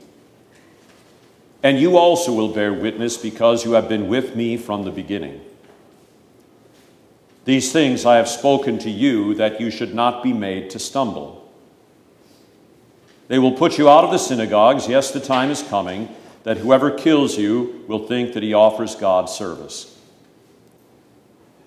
And 1.62 1.78
you 1.78 1.98
also 1.98 2.32
will 2.32 2.54
bear 2.54 2.72
witness 2.72 3.18
because 3.18 3.66
you 3.66 3.74
have 3.74 3.90
been 3.90 4.08
with 4.08 4.34
me 4.34 4.56
from 4.56 4.86
the 4.86 4.92
beginning. 4.92 5.42
These 7.48 7.72
things 7.72 8.06
I 8.06 8.18
have 8.18 8.28
spoken 8.28 8.78
to 8.80 8.90
you 8.90 9.34
that 9.36 9.62
you 9.62 9.72
should 9.72 9.96
not 9.96 10.22
be 10.22 10.34
made 10.34 10.70
to 10.72 10.80
stumble. 10.80 11.50
They 13.30 13.40
will 13.40 13.54
put 13.54 13.78
you 13.78 13.88
out 13.88 14.04
of 14.04 14.12
the 14.12 14.18
synagogues. 14.18 14.90
Yes, 14.90 15.12
the 15.12 15.22
time 15.22 15.50
is 15.50 15.64
coming 15.64 16.14
that 16.44 16.58
whoever 16.58 16.92
kills 16.92 17.38
you 17.38 17.86
will 17.88 18.06
think 18.06 18.34
that 18.34 18.44
he 18.44 18.54
offers 18.54 18.96
God 18.96 19.30
service. 19.30 19.98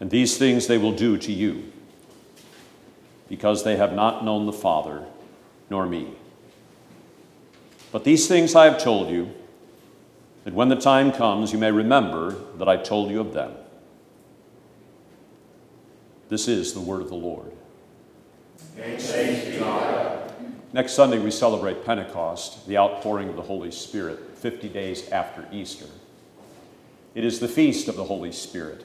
And 0.01 0.11
these 0.11 0.37
things 0.37 0.66
they 0.66 0.77
will 0.77 0.93
do 0.93 1.16
to 1.16 1.33
you, 1.33 1.73
because 3.31 3.64
they 3.64 3.77
have 3.77 3.95
not 3.95 4.23
known 4.23 4.45
the 4.45 4.53
Father 4.53 5.07
nor 5.71 5.87
me. 5.87 6.09
But 7.90 8.05
these 8.05 8.29
things 8.29 8.55
I 8.55 8.66
have 8.66 8.77
told 8.77 9.09
you, 9.09 9.33
that 10.45 10.53
when 10.53 10.69
the 10.69 10.77
time 10.77 11.11
comes 11.11 11.55
you 11.55 11.59
may 11.59 11.71
remember 11.71 12.33
that 12.59 12.69
I 12.69 12.77
told 12.77 13.11
you 13.11 13.21
of 13.21 13.33
them. 13.33 13.55
This 16.31 16.47
is 16.47 16.73
the 16.75 16.81
word 16.81 17.03
of 17.03 17.09
the 17.09 17.16
Lord. 17.16 17.51
Next 20.73 20.93
Sunday, 20.93 21.19
we 21.19 21.33
celebrate 21.33 21.85
Pentecost, 21.85 22.69
the 22.69 22.79
outpouring 22.79 23.29
of 23.29 23.35
the 23.35 23.43
Holy 23.43 23.73
Spirit, 23.73 24.38
50 24.38 24.69
days 24.69 25.11
after 25.11 25.49
Easter. 25.51 25.87
It 27.16 27.25
is 27.25 27.40
the 27.40 27.49
feast 27.49 27.88
of 27.88 27.97
the 27.97 28.05
Holy 28.05 28.31
Spirit. 28.31 28.85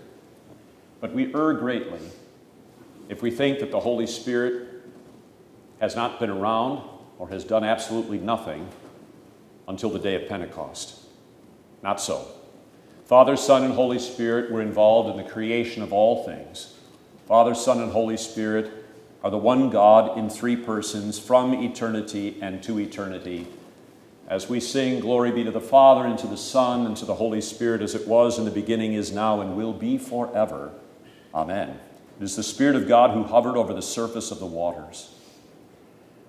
But 1.00 1.14
we 1.14 1.36
err 1.36 1.54
greatly 1.54 2.00
if 3.10 3.22
we 3.22 3.30
think 3.30 3.60
that 3.60 3.70
the 3.70 3.80
Holy 3.80 4.08
Spirit 4.08 4.68
has 5.80 5.96
not 5.96 6.20
been 6.20 6.32
around 6.32 6.82
or 7.20 7.30
has 7.30 7.44
done 7.44 7.64
absolutely 7.64 8.18
nothing 8.18 8.68
until 9.68 9.92
the 9.92 10.00
day 10.00 10.16
of 10.16 10.28
Pentecost. 10.28 11.00
Not 11.84 12.02
so. 12.02 12.28
Father, 13.06 13.38
Son, 13.38 13.64
and 13.64 13.76
Holy 13.76 14.00
Spirit 14.00 14.50
were 14.50 14.64
involved 14.64 15.12
in 15.12 15.24
the 15.24 15.32
creation 15.32 15.84
of 15.84 15.94
all 15.94 16.26
things. 16.26 16.75
Father, 17.26 17.56
Son, 17.56 17.82
and 17.82 17.92
Holy 17.92 18.18
Spirit 18.18 18.72
are 19.24 19.32
the 19.32 19.38
one 19.38 19.72
God 19.72 20.18
in 20.18 20.30
three 20.30 20.56
persons 20.56 21.18
from 21.18 21.54
eternity 21.54 22.38
and 22.42 22.62
to 22.64 22.80
eternity. 22.80 23.48
As 24.28 24.48
we 24.48 24.60
sing, 24.60 25.00
Glory 25.00 25.32
be 25.32 25.44
to 25.44 25.52
the 25.52 25.60
Father, 25.60 26.06
and 26.06 26.18
to 26.20 26.28
the 26.28 26.38
Son, 26.38 26.86
and 26.86 26.96
to 26.98 27.06
the 27.06 27.16
Holy 27.16 27.42
Spirit, 27.42 27.82
as 27.82 27.96
it 27.96 28.08
was 28.08 28.38
in 28.38 28.46
the 28.46 28.52
beginning, 28.52 28.94
is 28.94 29.12
now, 29.12 29.42
and 29.42 29.58
will 29.58 29.74
be 29.74 29.98
forever. 29.98 30.72
Amen. 31.34 31.80
It 32.20 32.24
is 32.24 32.36
the 32.36 32.44
Spirit 32.44 32.76
of 32.76 32.88
God 32.88 33.12
who 33.12 33.24
hovered 33.24 33.58
over 33.58 33.74
the 33.74 33.82
surface 33.82 34.30
of 34.30 34.40
the 34.40 34.46
waters. 34.46 35.14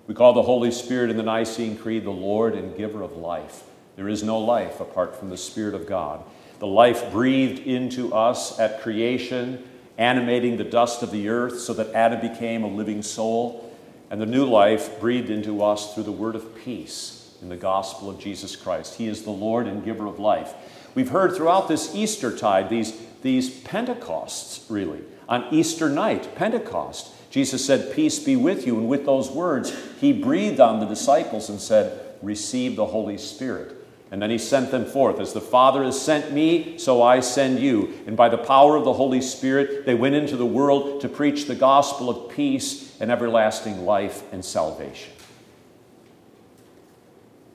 We 0.07 0.15
call 0.15 0.33
the 0.33 0.41
Holy 0.41 0.71
Spirit 0.71 1.11
in 1.11 1.17
the 1.17 1.23
Nicene 1.23 1.77
Creed 1.77 2.05
the 2.05 2.11
Lord 2.11 2.55
and 2.55 2.75
giver 2.75 3.03
of 3.03 3.17
life. 3.17 3.63
There 3.95 4.09
is 4.09 4.23
no 4.23 4.39
life 4.39 4.79
apart 4.79 5.15
from 5.15 5.29
the 5.29 5.37
Spirit 5.37 5.75
of 5.75 5.87
God. 5.87 6.23
The 6.59 6.67
life 6.67 7.11
breathed 7.11 7.59
into 7.59 8.13
us 8.13 8.59
at 8.59 8.81
creation, 8.81 9.63
animating 9.97 10.57
the 10.57 10.63
dust 10.63 11.01
of 11.01 11.11
the 11.11 11.29
earth 11.29 11.59
so 11.59 11.73
that 11.73 11.93
Adam 11.93 12.21
became 12.21 12.63
a 12.63 12.67
living 12.67 13.01
soul, 13.01 13.73
and 14.09 14.21
the 14.21 14.25
new 14.25 14.45
life 14.45 14.99
breathed 14.99 15.29
into 15.29 15.63
us 15.63 15.93
through 15.93 16.03
the 16.03 16.11
word 16.11 16.35
of 16.35 16.55
peace 16.55 17.35
in 17.41 17.49
the 17.49 17.57
gospel 17.57 18.09
of 18.09 18.19
Jesus 18.19 18.55
Christ. 18.55 18.95
He 18.95 19.07
is 19.07 19.23
the 19.23 19.31
Lord 19.31 19.67
and 19.67 19.83
giver 19.83 20.07
of 20.07 20.19
life. 20.19 20.53
We've 20.95 21.09
heard 21.09 21.35
throughout 21.35 21.67
this 21.67 21.93
Easter 21.93 22.35
tide 22.35 22.69
these, 22.69 22.99
these 23.21 23.49
Pentecosts, 23.49 24.69
really. 24.69 25.01
On 25.29 25.45
Easter 25.53 25.89
night, 25.89 26.35
Pentecost, 26.35 27.11
Jesus 27.29 27.65
said, 27.65 27.93
Peace 27.93 28.19
be 28.19 28.35
with 28.35 28.65
you. 28.65 28.77
And 28.77 28.87
with 28.87 29.05
those 29.05 29.29
words, 29.29 29.75
he 29.99 30.13
breathed 30.13 30.59
on 30.59 30.79
the 30.79 30.85
disciples 30.85 31.49
and 31.49 31.59
said, 31.59 32.15
Receive 32.21 32.75
the 32.75 32.85
Holy 32.85 33.17
Spirit. 33.17 33.75
And 34.09 34.21
then 34.21 34.29
he 34.29 34.37
sent 34.37 34.71
them 34.71 34.85
forth. 34.85 35.19
As 35.19 35.33
the 35.33 35.41
Father 35.41 35.83
has 35.83 36.01
sent 36.01 36.31
me, 36.31 36.77
so 36.77 37.03
I 37.03 37.19
send 37.19 37.59
you. 37.59 37.93
And 38.07 38.15
by 38.15 38.29
the 38.29 38.37
power 38.37 38.77
of 38.77 38.85
the 38.85 38.93
Holy 38.93 39.21
Spirit, 39.21 39.85
they 39.85 39.95
went 39.95 40.15
into 40.15 40.37
the 40.37 40.45
world 40.45 41.01
to 41.01 41.09
preach 41.09 41.45
the 41.45 41.55
gospel 41.55 42.09
of 42.09 42.31
peace 42.31 42.99
and 43.01 43.11
everlasting 43.11 43.85
life 43.85 44.23
and 44.31 44.43
salvation. 44.43 45.11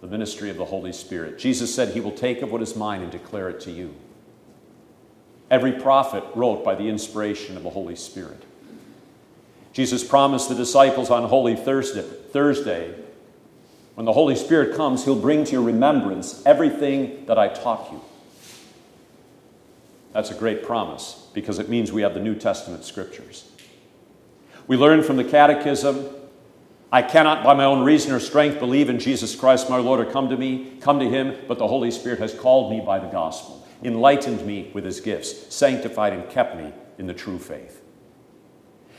The 0.02 0.08
ministry 0.08 0.50
of 0.50 0.58
the 0.58 0.64
Holy 0.66 0.92
Spirit. 0.92 1.38
Jesus 1.38 1.74
said 1.74 1.90
he 1.90 2.00
will 2.00 2.12
take 2.12 2.42
of 2.42 2.52
what 2.52 2.60
is 2.60 2.76
mine 2.76 3.02
and 3.02 3.10
declare 3.10 3.48
it 3.48 3.60
to 3.60 3.70
you. 3.70 3.94
Every 5.50 5.72
prophet 5.72 6.24
wrote 6.34 6.64
by 6.64 6.74
the 6.74 6.88
inspiration 6.88 7.56
of 7.56 7.62
the 7.62 7.70
Holy 7.70 7.96
Spirit. 7.96 8.42
Jesus 9.72 10.04
promised 10.04 10.50
the 10.50 10.54
disciples 10.54 11.08
on 11.08 11.24
Holy 11.24 11.56
Thursday, 11.56 12.02
Thursday 12.02 12.94
when 13.94 14.07
the 14.07 14.12
Holy 14.12 14.37
Spirit 14.37 14.76
comes, 14.76 15.05
He'll 15.05 15.14
bring 15.14 15.44
to 15.44 15.52
your 15.52 15.62
remembrance 15.62 16.42
everything 16.46 17.26
that 17.26 17.38
I 17.38 17.48
taught 17.48 17.92
you. 17.92 18.00
That's 20.12 20.31
a 20.31 20.35
great 20.35 20.64
promise 20.64 21.26
because 21.35 21.59
it 21.59 21.68
means 21.68 21.92
we 21.92 22.02
have 22.02 22.14
the 22.14 22.20
New 22.20 22.35
Testament 22.35 22.85
scriptures. 22.85 23.50
We 24.66 24.76
learn 24.76 25.02
from 25.02 25.16
the 25.16 25.24
Catechism 25.24 26.09
I 26.92 27.00
cannot 27.00 27.42
by 27.42 27.55
my 27.55 27.64
own 27.64 27.85
reason 27.85 28.12
or 28.12 28.20
strength 28.20 28.59
believe 28.59 28.90
in 28.90 28.98
Jesus 28.98 29.35
Christ 29.35 29.70
my 29.70 29.78
Lord 29.78 29.98
or 29.98 30.05
come 30.05 30.28
to 30.28 30.37
me, 30.37 30.76
come 30.83 31.00
to 31.00 31.09
Him, 31.09 31.35
but 31.48 31.59
the 31.59 31.66
Holy 31.66 31.90
Spirit 31.90 32.18
has 32.18 32.35
called 32.35 32.70
me 32.70 32.85
by 32.85 32.98
the 32.98 33.07
gospel, 33.07 33.66
enlightened 33.83 34.46
me 34.46 34.70
with 34.74 34.85
His 34.85 35.00
gifts, 35.00 35.55
sanctified 35.55 36.12
and 36.12 36.28
kept 36.28 36.55
me 36.55 36.70
in 36.98 37.07
the 37.07 37.14
true 37.14 37.38
faith. 37.38 37.83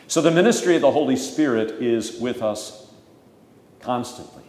So 0.08 0.21
the 0.21 0.32
ministry 0.32 0.75
of 0.75 0.82
the 0.82 0.89
Holy 0.89 1.15
Spirit 1.15 1.84
is 1.84 2.19
with 2.19 2.41
us 2.41 2.91
constantly 3.79 4.42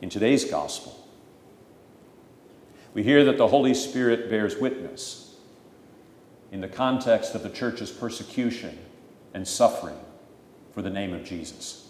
in 0.00 0.08
today's 0.08 0.44
gospel. 0.44 0.94
We 2.94 3.02
hear 3.02 3.24
that 3.24 3.38
the 3.38 3.48
Holy 3.48 3.74
Spirit 3.74 4.30
bears 4.30 4.56
witness 4.56 5.36
in 6.50 6.60
the 6.60 6.68
context 6.68 7.34
of 7.34 7.42
the 7.42 7.50
church's 7.50 7.90
persecution 7.90 8.78
and 9.34 9.46
suffering 9.46 9.98
for 10.72 10.82
the 10.82 10.90
name 10.90 11.12
of 11.12 11.24
Jesus. 11.24 11.88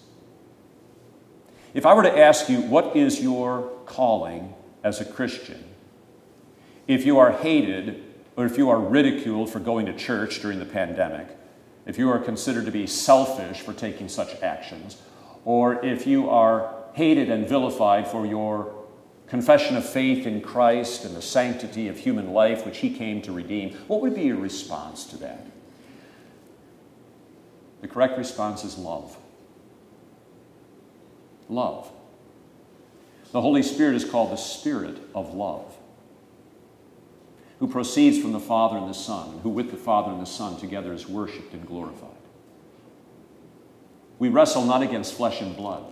If 1.75 1.87
I 1.87 1.95
were 1.95 2.03
to 2.03 2.19
ask 2.19 2.49
you, 2.49 2.61
what 2.63 2.97
is 2.97 3.23
your 3.23 3.71
calling 3.87 4.55
as 4.83 5.01
a 5.01 5.05
Christian? 5.05 5.63
If 6.87 7.05
you 7.05 7.19
are 7.19 7.33
hated 7.33 8.03
or 8.37 8.47
if 8.47 8.57
you 8.57 8.71
are 8.71 8.81
ridiculed 8.81 9.51
for 9.51 9.61
going 9.61 9.87
to 9.87 9.93
church 9.93 10.41
during 10.41 10.59
the 10.59 10.65
pandemic, 10.65 11.29
if 11.87 11.99
you 11.99 12.11
are 12.11 12.19
considered 12.19 12.65
to 12.67 12.71
be 12.71 12.87
selfish 12.87 13.61
for 13.61 13.73
taking 13.73 14.09
such 14.09 14.41
actions, 14.43 15.01
or 15.45 15.85
if 15.85 16.07
you 16.07 16.29
are 16.29 16.75
hated 16.95 17.31
and 17.31 17.49
vilified 17.49 18.09
for 18.09 18.27
your 18.27 18.75
confession 19.29 19.77
of 19.77 19.89
faith 19.89 20.27
in 20.27 20.41
Christ 20.41 21.05
and 21.05 21.15
the 21.15 21.23
sanctity 21.23 21.89
of 21.89 21.99
human 21.99 22.33
life 22.33 22.65
which 22.65 22.79
he 22.79 22.91
came 22.91 23.21
to 23.23 23.33
redeem, 23.33 23.75
what 23.87 24.01
would 24.01 24.15
be 24.15 24.23
your 24.23 24.37
response 24.37 25.05
to 25.07 25.17
that? 25.19 25.47
The 27.81 27.89
correct 27.89 28.19
response 28.19 28.65
is 28.65 28.79
love. 28.79 29.17
Love. 31.49 31.91
The 33.33 33.41
Holy 33.41 33.63
Spirit 33.63 33.95
is 33.95 34.05
called 34.05 34.33
the 34.33 34.37
Spirit 34.37 34.99
of 35.15 35.35
love, 35.35 35.77
who 37.59 37.69
proceeds 37.69 38.19
from 38.19 38.33
the 38.33 38.41
Father 38.41 38.79
and 38.79 38.89
the 38.89 38.95
Son, 38.95 39.41
who 39.43 39.51
with 39.51 39.71
the 39.71 39.77
Father 39.77 40.11
and 40.11 40.21
the 40.21 40.27
Son 40.27 40.59
together 40.59 40.93
is 40.95 41.07
worshiped 41.07 41.53
and 41.53 41.67
glorified. 41.67 42.11
We 44.19 44.31
wrestle 44.31 44.65
not 44.65 44.83
against 44.83 45.15
flesh 45.15 45.41
and 45.43 45.57
blood 45.57 45.85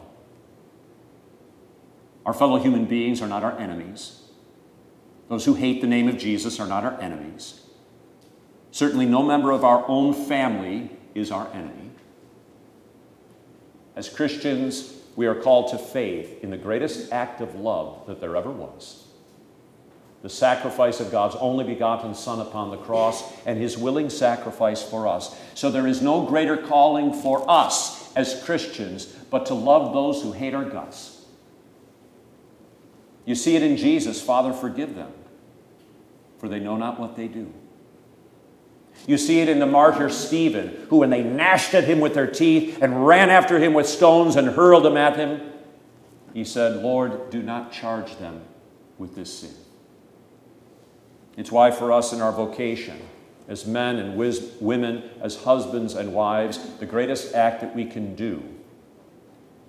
our 2.27 2.35
fellow 2.35 2.59
human 2.59 2.85
beings 2.85 3.23
are 3.23 3.29
not 3.29 3.45
our 3.45 3.57
enemies. 3.57 4.21
Those 5.29 5.45
who 5.45 5.55
hate 5.55 5.81
the 5.81 5.87
name 5.87 6.09
of 6.09 6.19
Jesus 6.19 6.59
are 6.59 6.67
not 6.67 6.85
our 6.85 7.01
enemies. 7.01 7.61
Certainly, 8.73 9.07
no 9.07 9.23
member 9.23 9.53
of 9.53 9.65
our 9.65 9.89
own 9.89 10.13
family 10.13 10.91
is 11.15 11.31
our 11.31 11.49
enemy. 11.55 11.93
As 13.95 14.09
Christians, 14.09 14.93
we 15.15 15.27
are 15.27 15.37
called 15.37 15.71
to 15.71 15.79
faith 15.79 16.43
in 16.43 16.51
the 16.51 16.57
greatest 16.59 17.13
act 17.13 17.41
of 17.41 17.55
love 17.55 18.07
that 18.07 18.21
there 18.21 18.37
ever 18.37 18.51
was 18.51 19.05
the 20.23 20.31
sacrifice 20.31 20.99
of 20.99 21.13
God's 21.13 21.37
only 21.37 21.63
begotten 21.63 22.13
Son 22.13 22.41
upon 22.41 22.71
the 22.71 22.77
cross 22.79 23.23
and 23.47 23.61
his 23.61 23.79
willing 23.79 24.11
sacrifice 24.11 24.83
for 24.83 25.07
us. 25.07 25.39
So 25.55 25.71
there 25.71 25.87
is 25.87 26.03
no 26.03 26.27
greater 26.27 26.57
calling 26.57 27.13
for 27.13 27.49
us 27.49 28.13
as 28.17 28.43
Christians 28.43 29.07
but 29.31 29.47
to 29.47 29.55
love 29.55 29.93
those 29.93 30.23
who 30.23 30.33
hate 30.33 30.53
our 30.53 30.65
guts 30.65 31.16
you 33.27 33.35
see 33.35 33.57
it 33.57 33.63
in 33.63 33.77
Jesus 33.77 34.23
Father, 34.23 34.55
forgive 34.55 34.95
them, 34.95 35.13
for 36.39 36.49
they 36.49 36.61
know 36.61 36.77
not 36.77 36.99
what 36.99 37.17
they 37.17 37.29
do. 37.29 37.53
You 39.07 39.19
see 39.19 39.41
it 39.41 39.49
in 39.49 39.59
the 39.59 39.67
martyr 39.67 40.09
Stephen, 40.09 40.87
who, 40.89 40.99
when 40.99 41.11
they 41.11 41.23
gnashed 41.23 41.75
at 41.75 41.85
him 41.85 42.01
with 42.01 42.15
their 42.15 42.27
teeth 42.27 42.81
and 42.81 43.07
ran 43.07 43.29
after 43.29 43.59
him 43.59 43.75
with 43.75 43.87
stones 43.87 44.37
and 44.37 44.49
hurled 44.49 44.85
them 44.85 44.97
at 44.97 45.17
him, 45.17 45.53
he 46.33 46.45
said, 46.45 46.83
Lord, 46.83 47.31
do 47.31 47.43
not 47.43 47.73
charge 47.73 48.17
them 48.17 48.43
with 48.97 49.15
this 49.15 49.41
sin. 49.41 49.55
It's 51.37 51.53
why, 51.53 51.71
for 51.71 51.93
us 51.93 52.13
in 52.13 52.23
our 52.23 52.33
vocation, 52.33 52.99
as 53.49 53.67
men 53.67 53.97
and 53.97 54.17
women, 54.17 55.11
as 55.21 55.43
husbands 55.43 55.95
and 55.95 56.15
wives, 56.15 56.59
the 56.79 56.87
greatest 56.87 57.35
act 57.35 57.61
that 57.61 57.75
we 57.75 57.85
can 57.85 58.15
do 58.15 58.43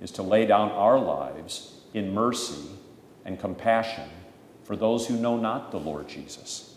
is 0.02 0.12
to 0.12 0.24
lay 0.24 0.46
down 0.46 0.72
our 0.72 1.00
lives 1.00 1.74
in 1.94 2.14
mercy 2.14 2.77
and 3.28 3.40
compassion 3.40 4.10
for 4.64 4.76
those 4.76 5.06
who 5.06 5.18
know 5.18 5.38
not 5.38 5.70
the 5.70 5.80
Lord 5.80 6.08
Jesus. 6.08 6.74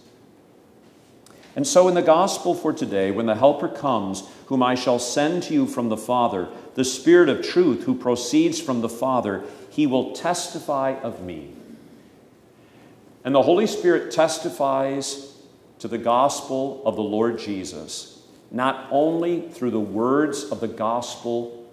And 1.57 1.67
so, 1.67 1.89
in 1.89 1.95
the 1.95 2.03
gospel 2.03 2.55
for 2.55 2.73
today, 2.73 3.11
when 3.11 3.27
the 3.27 3.35
Helper 3.35 3.69
comes, 3.69 4.25
whom 4.47 4.63
I 4.63 4.75
shall 4.75 4.99
send 4.99 5.45
to 5.45 5.55
you 5.55 5.67
from 5.67 5.89
the 5.89 5.97
Father, 5.97 6.49
the 6.75 6.85
Spirit 6.85 7.29
of 7.29 7.43
truth 7.45 7.85
who 7.85 7.95
proceeds 7.95 8.61
from 8.61 8.83
the 8.83 8.89
Father, 8.89 9.45
he 9.71 9.87
will 9.87 10.13
testify 10.13 10.95
of 11.03 11.23
me. 11.23 11.53
And 13.25 13.35
the 13.35 13.43
Holy 13.43 13.67
Spirit 13.67 14.13
testifies 14.13 15.37
to 15.81 15.89
the 15.89 15.99
gospel 15.99 16.83
of 16.85 16.95
the 16.97 17.03
Lord 17.03 17.39
Jesus, 17.39 18.23
not 18.51 18.87
only 18.91 19.49
through 19.49 19.71
the 19.73 19.81
words 19.81 20.45
of 20.45 20.61
the 20.61 20.69
gospel 20.69 21.69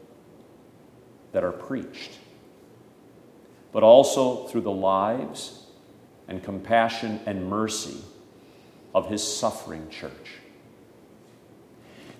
that 1.33 1.43
are 1.43 1.51
preached, 1.51 2.16
but 3.71 3.83
also 3.83 4.47
through 4.47 4.61
the 4.61 4.71
lives 4.71 5.65
and 6.27 6.43
compassion 6.43 7.19
and 7.25 7.49
mercy 7.49 7.97
of 8.93 9.09
his 9.09 9.23
suffering 9.23 9.89
church. 9.89 10.39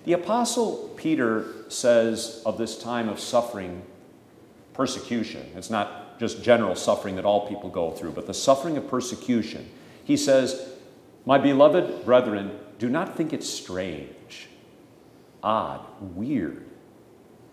The 0.04 0.12
Apostle 0.14 0.94
Peter 0.96 1.46
says 1.68 2.42
of 2.46 2.56
this 2.56 2.78
time 2.78 3.08
of 3.08 3.20
suffering, 3.20 3.82
persecution, 4.72 5.50
it's 5.54 5.70
not 5.70 6.18
just 6.18 6.42
general 6.42 6.74
suffering 6.74 7.16
that 7.16 7.24
all 7.24 7.46
people 7.48 7.68
go 7.68 7.90
through, 7.90 8.12
but 8.12 8.26
the 8.26 8.34
suffering 8.34 8.76
of 8.76 8.88
persecution. 8.88 9.68
He 10.04 10.16
says, 10.16 10.68
My 11.26 11.38
beloved 11.38 12.04
brethren, 12.04 12.58
do 12.78 12.88
not 12.88 13.16
think 13.16 13.32
it 13.32 13.44
strange, 13.44 14.48
odd, 15.42 15.84
weird, 16.00 16.64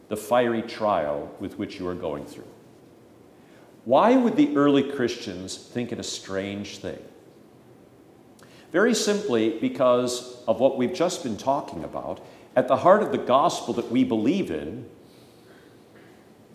the 0.08 0.18
fiery 0.18 0.62
trial 0.62 1.36
with 1.40 1.58
which 1.58 1.80
you 1.80 1.88
are 1.88 1.96
going 1.96 2.26
through. 2.26 2.48
Why 3.86 4.16
would 4.16 4.36
the 4.36 4.56
early 4.58 4.84
Christians 4.84 5.56
think 5.58 5.92
it 5.92 6.00
a 6.00 6.04
strange 6.04 6.80
thing? 6.80 7.00
Very 8.72 8.94
simply 8.94 9.58
because 9.60 10.44
of 10.48 10.60
what 10.60 10.78
we've 10.78 10.94
just 10.94 11.24
been 11.24 11.38
talking 11.38 11.84
about. 11.84 12.20
At 12.56 12.68
the 12.68 12.78
heart 12.78 13.04
of 13.04 13.12
the 13.12 13.18
gospel 13.18 13.74
that 13.76 13.92
we 13.92 14.04
believe 14.04 14.52
in 14.52 14.90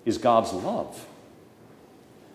is 0.05 0.19
God's 0.19 0.53
love 0.53 1.07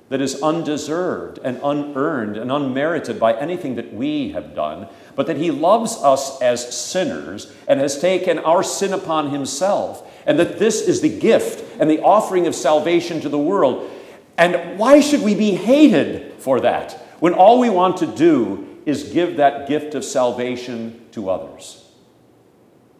that 0.09 0.21
is 0.21 0.41
undeserved 0.41 1.39
and 1.43 1.59
unearned 1.63 2.37
and 2.37 2.51
unmerited 2.51 3.19
by 3.19 3.33
anything 3.33 3.75
that 3.75 3.93
we 3.93 4.31
have 4.31 4.53
done, 4.53 4.87
but 5.15 5.25
that 5.27 5.37
He 5.37 5.49
loves 5.49 5.95
us 5.97 6.39
as 6.41 6.75
sinners 6.75 7.51
and 7.67 7.79
has 7.79 7.99
taken 7.99 8.37
our 8.39 8.61
sin 8.61 8.93
upon 8.93 9.31
Himself, 9.31 10.07
and 10.27 10.37
that 10.37 10.59
this 10.59 10.81
is 10.81 11.01
the 11.01 11.19
gift 11.19 11.63
and 11.79 11.89
the 11.89 12.01
offering 12.01 12.45
of 12.45 12.53
salvation 12.53 13.19
to 13.21 13.29
the 13.29 13.39
world. 13.39 13.89
And 14.37 14.77
why 14.77 14.99
should 14.99 15.21
we 15.21 15.35
be 15.35 15.51
hated 15.51 16.33
for 16.33 16.59
that 16.61 16.93
when 17.19 17.33
all 17.33 17.59
we 17.59 17.69
want 17.69 17.97
to 17.97 18.07
do 18.07 18.81
is 18.85 19.11
give 19.11 19.37
that 19.37 19.67
gift 19.67 19.95
of 19.95 20.05
salvation 20.05 21.05
to 21.11 21.29
others. 21.29 21.89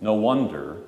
No 0.02 0.14
wonder 0.14 0.82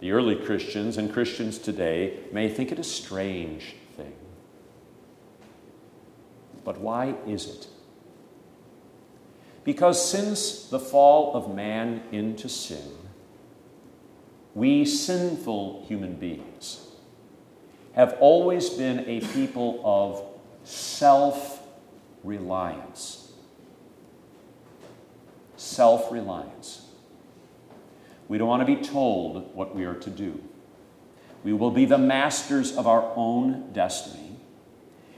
the 0.00 0.12
early 0.12 0.36
Christians 0.36 0.96
and 0.96 1.12
Christians 1.12 1.58
today 1.58 2.18
may 2.32 2.48
think 2.48 2.70
it 2.70 2.78
a 2.78 2.84
strange 2.84 3.74
thing. 3.96 4.12
But 6.64 6.78
why 6.78 7.14
is 7.26 7.48
it? 7.48 7.66
Because 9.64 10.08
since 10.08 10.68
the 10.68 10.78
fall 10.78 11.34
of 11.34 11.52
man 11.52 12.02
into 12.12 12.48
sin, 12.48 12.92
we 14.54 14.84
sinful 14.84 15.84
human 15.88 16.14
beings 16.14 16.85
have 17.96 18.16
always 18.20 18.70
been 18.70 19.00
a 19.08 19.20
people 19.20 19.80
of 19.84 20.22
self 20.64 21.60
reliance 22.22 23.26
self 25.56 26.12
reliance. 26.12 26.82
We 28.28 28.38
don't 28.38 28.48
want 28.48 28.66
to 28.66 28.76
be 28.76 28.82
told 28.82 29.54
what 29.54 29.74
we 29.74 29.84
are 29.84 29.94
to 29.94 30.10
do. 30.10 30.40
We 31.44 31.52
will 31.52 31.70
be 31.70 31.84
the 31.84 31.98
masters 31.98 32.76
of 32.76 32.86
our 32.86 33.12
own 33.14 33.72
destiny, 33.72 34.36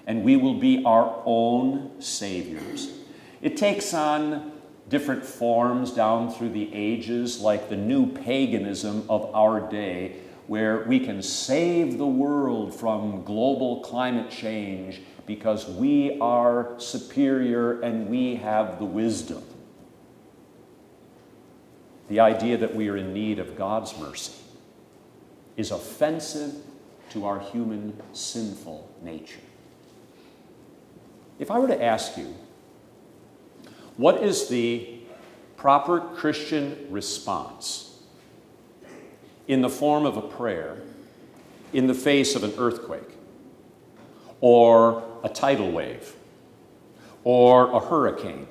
and 0.06 0.24
we 0.24 0.36
will 0.36 0.58
be 0.58 0.82
our 0.84 1.22
own 1.24 2.00
saviors. 2.00 2.90
It 3.40 3.56
takes 3.56 3.94
on 3.94 4.52
different 4.88 5.24
forms 5.24 5.92
down 5.92 6.32
through 6.32 6.50
the 6.50 6.74
ages, 6.74 7.40
like 7.40 7.68
the 7.68 7.76
new 7.76 8.06
paganism 8.06 9.04
of 9.08 9.34
our 9.34 9.60
day, 9.70 10.16
where 10.48 10.82
we 10.84 10.98
can 10.98 11.22
save 11.22 11.98
the 11.98 12.06
world 12.06 12.74
from 12.74 13.22
global 13.22 13.80
climate 13.80 14.30
change 14.30 15.00
because 15.26 15.68
we 15.68 16.18
are 16.20 16.74
superior 16.78 17.80
and 17.82 18.08
we 18.08 18.34
have 18.34 18.78
the 18.78 18.84
wisdom 18.84 19.42
the 22.08 22.20
idea 22.20 22.56
that 22.56 22.74
we 22.74 22.88
are 22.88 22.96
in 22.96 23.12
need 23.12 23.38
of 23.38 23.56
God's 23.56 23.96
mercy 23.98 24.32
is 25.56 25.70
offensive 25.70 26.54
to 27.10 27.26
our 27.26 27.38
human 27.38 28.00
sinful 28.12 28.90
nature. 29.02 29.40
If 31.38 31.50
I 31.50 31.58
were 31.58 31.68
to 31.68 31.82
ask 31.82 32.16
you, 32.16 32.34
what 33.96 34.22
is 34.22 34.48
the 34.48 35.00
proper 35.56 36.00
Christian 36.00 36.86
response 36.90 37.87
in 39.48 39.60
the 39.62 39.68
form 39.68 40.06
of 40.06 40.16
a 40.16 40.22
prayer 40.22 40.80
in 41.72 41.88
the 41.88 41.94
face 41.94 42.36
of 42.36 42.44
an 42.44 42.52
earthquake 42.56 43.10
or 44.40 45.02
a 45.24 45.28
tidal 45.28 45.70
wave 45.70 46.14
or 47.24 47.70
a 47.72 47.80
hurricane 47.80 48.46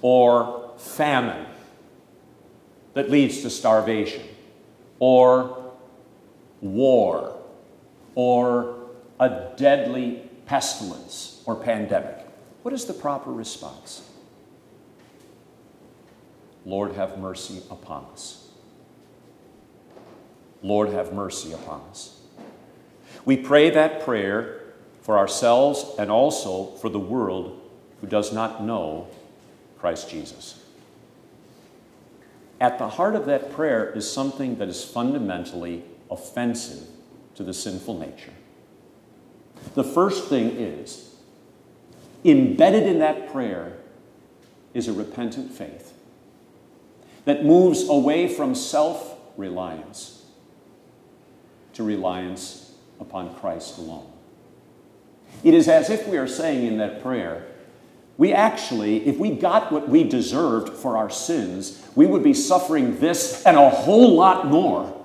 or 0.00 0.72
famine 0.76 1.46
that 2.94 3.10
leads 3.10 3.40
to 3.42 3.50
starvation, 3.50 4.22
or 4.98 5.72
war, 6.60 7.38
or 8.14 8.90
a 9.18 9.52
deadly 9.56 10.28
pestilence 10.46 11.42
or 11.46 11.56
pandemic. 11.56 12.26
What 12.62 12.74
is 12.74 12.84
the 12.84 12.92
proper 12.92 13.32
response? 13.32 14.08
Lord, 16.66 16.92
have 16.92 17.18
mercy 17.18 17.62
upon 17.70 18.04
us. 18.12 18.41
Lord, 20.62 20.90
have 20.90 21.12
mercy 21.12 21.52
upon 21.52 21.80
us. 21.90 22.20
We 23.24 23.36
pray 23.36 23.70
that 23.70 24.04
prayer 24.04 24.60
for 25.02 25.18
ourselves 25.18 25.84
and 25.98 26.10
also 26.10 26.66
for 26.76 26.88
the 26.88 26.98
world 26.98 27.60
who 28.00 28.06
does 28.06 28.32
not 28.32 28.62
know 28.62 29.08
Christ 29.78 30.08
Jesus. 30.08 30.64
At 32.60 32.78
the 32.78 32.88
heart 32.88 33.16
of 33.16 33.26
that 33.26 33.52
prayer 33.52 33.90
is 33.90 34.10
something 34.10 34.56
that 34.58 34.68
is 34.68 34.84
fundamentally 34.84 35.82
offensive 36.10 36.86
to 37.34 37.42
the 37.42 37.52
sinful 37.52 37.98
nature. 37.98 38.32
The 39.74 39.84
first 39.84 40.28
thing 40.28 40.50
is 40.50 41.14
embedded 42.24 42.84
in 42.84 43.00
that 43.00 43.32
prayer 43.32 43.78
is 44.74 44.86
a 44.86 44.92
repentant 44.92 45.52
faith 45.52 45.92
that 47.24 47.44
moves 47.44 47.88
away 47.88 48.28
from 48.28 48.54
self 48.54 49.16
reliance 49.36 50.21
to 51.74 51.82
reliance 51.82 52.72
upon 53.00 53.34
Christ 53.36 53.78
alone. 53.78 54.10
It 55.42 55.54
is 55.54 55.68
as 55.68 55.90
if 55.90 56.06
we 56.06 56.18
are 56.18 56.28
saying 56.28 56.66
in 56.66 56.78
that 56.78 57.02
prayer, 57.02 57.46
we 58.18 58.32
actually, 58.32 59.06
if 59.06 59.18
we 59.18 59.30
got 59.30 59.72
what 59.72 59.88
we 59.88 60.04
deserved 60.04 60.68
for 60.68 60.96
our 60.96 61.10
sins, 61.10 61.84
we 61.94 62.06
would 62.06 62.22
be 62.22 62.34
suffering 62.34 63.00
this 63.00 63.42
and 63.44 63.56
a 63.56 63.70
whole 63.70 64.14
lot 64.14 64.46
more. 64.46 64.98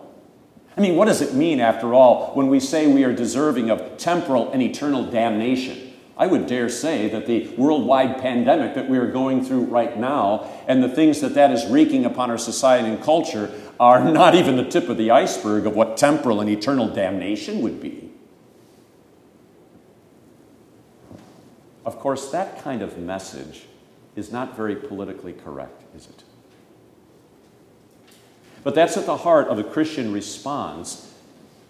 I 0.75 0.81
mean, 0.81 0.95
what 0.95 1.05
does 1.05 1.21
it 1.21 1.33
mean, 1.33 1.59
after 1.59 1.93
all, 1.93 2.33
when 2.35 2.49
we 2.49 2.59
say 2.59 2.85
we 2.85 3.03
are 3.03 3.13
deserving 3.13 3.71
of 3.71 3.97
temporal 3.97 4.51
and 4.51 4.61
eternal 4.61 5.09
damnation? 5.09 5.86
I 6.17 6.25
would 6.25 6.47
dare 6.47 6.67
say 6.67 7.09
that 7.09 7.27
the 7.27 7.47
worldwide 7.57 8.19
pandemic 8.19 8.73
that 8.73 8.89
we 8.89 8.97
are 8.97 9.05
going 9.09 9.45
through 9.45 9.65
right 9.65 9.97
now 9.97 10.49
and 10.67 10.83
the 10.83 10.89
things 10.89 11.21
that 11.21 11.35
that 11.35 11.51
is 11.51 11.65
wreaking 11.67 12.05
upon 12.05 12.31
our 12.31 12.39
society 12.39 12.89
and 12.89 13.01
culture 13.01 13.51
are 13.79 14.03
not 14.11 14.33
even 14.33 14.57
the 14.57 14.67
tip 14.67 14.89
of 14.89 14.97
the 14.97 15.11
iceberg 15.11 15.67
of 15.67 15.75
what 15.75 15.95
temporal 15.95 16.41
and 16.41 16.49
eternal 16.49 16.87
damnation 16.87 17.61
would 17.61 17.79
be. 17.79 18.11
Of 21.85 21.99
course, 21.99 22.31
that 22.31 22.61
kind 22.63 22.81
of 22.81 22.97
message 22.97 23.65
is 24.15 24.31
not 24.31 24.57
very 24.57 24.75
politically 24.75 25.33
correct, 25.33 25.83
is 25.95 26.07
it? 26.07 26.23
But 28.63 28.75
that's 28.75 28.97
at 28.97 29.05
the 29.05 29.17
heart 29.17 29.47
of 29.47 29.55
the 29.55 29.63
Christian 29.63 30.11
response 30.11 31.13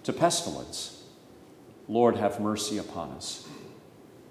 to 0.03 0.13
pestilence. 0.13 1.03
Lord, 1.87 2.15
have 2.15 2.39
mercy 2.39 2.77
upon 2.77 3.11
us. 3.11 3.46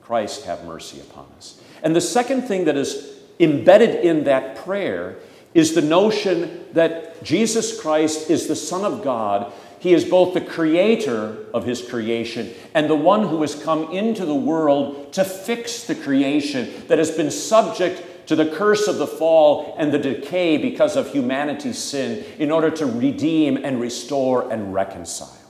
Christ, 0.06 0.44
have 0.44 0.64
mercy 0.64 1.00
upon 1.00 1.26
us. 1.36 1.60
And 1.82 1.94
the 1.94 2.00
second 2.00 2.42
thing 2.42 2.66
that 2.66 2.76
is 2.76 3.18
embedded 3.40 4.04
in 4.04 4.22
that 4.24 4.56
prayer 4.56 5.16
is 5.52 5.74
the 5.74 5.82
notion 5.82 6.64
that 6.74 7.24
Jesus 7.24 7.80
Christ 7.80 8.30
is 8.30 8.46
the 8.46 8.54
Son 8.54 8.84
of 8.84 9.02
God. 9.02 9.52
He 9.80 9.92
is 9.92 10.04
both 10.04 10.32
the 10.32 10.40
creator 10.40 11.36
of 11.52 11.64
his 11.64 11.82
creation 11.82 12.54
and 12.72 12.88
the 12.88 12.94
one 12.94 13.26
who 13.26 13.40
has 13.40 13.60
come 13.60 13.90
into 13.90 14.24
the 14.24 14.34
world 14.34 15.12
to 15.14 15.24
fix 15.24 15.84
the 15.84 15.96
creation 15.96 16.70
that 16.86 16.98
has 16.98 17.10
been 17.10 17.32
subject 17.32 18.28
to 18.28 18.36
the 18.36 18.50
curse 18.50 18.86
of 18.86 18.98
the 18.98 19.06
fall 19.08 19.74
and 19.76 19.92
the 19.92 19.98
decay 19.98 20.56
because 20.56 20.94
of 20.94 21.10
humanity's 21.10 21.78
sin 21.78 22.24
in 22.38 22.52
order 22.52 22.70
to 22.70 22.86
redeem 22.86 23.56
and 23.64 23.80
restore 23.80 24.52
and 24.52 24.72
reconcile. 24.72 25.45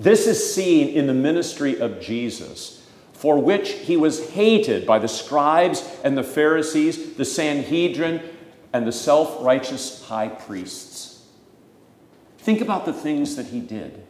This 0.00 0.26
is 0.26 0.54
seen 0.54 0.88
in 0.88 1.06
the 1.06 1.14
ministry 1.14 1.78
of 1.78 2.00
Jesus 2.00 2.80
for 3.12 3.38
which 3.38 3.72
he 3.72 3.98
was 3.98 4.30
hated 4.30 4.86
by 4.86 4.98
the 4.98 5.06
scribes 5.06 5.86
and 6.02 6.16
the 6.16 6.22
Pharisees, 6.22 7.16
the 7.16 7.24
Sanhedrin, 7.26 8.22
and 8.72 8.86
the 8.86 8.92
self 8.92 9.44
righteous 9.44 10.02
high 10.06 10.28
priests. 10.28 11.26
Think 12.38 12.62
about 12.62 12.86
the 12.86 12.94
things 12.94 13.36
that 13.36 13.48
he 13.48 13.60
did. 13.60 14.06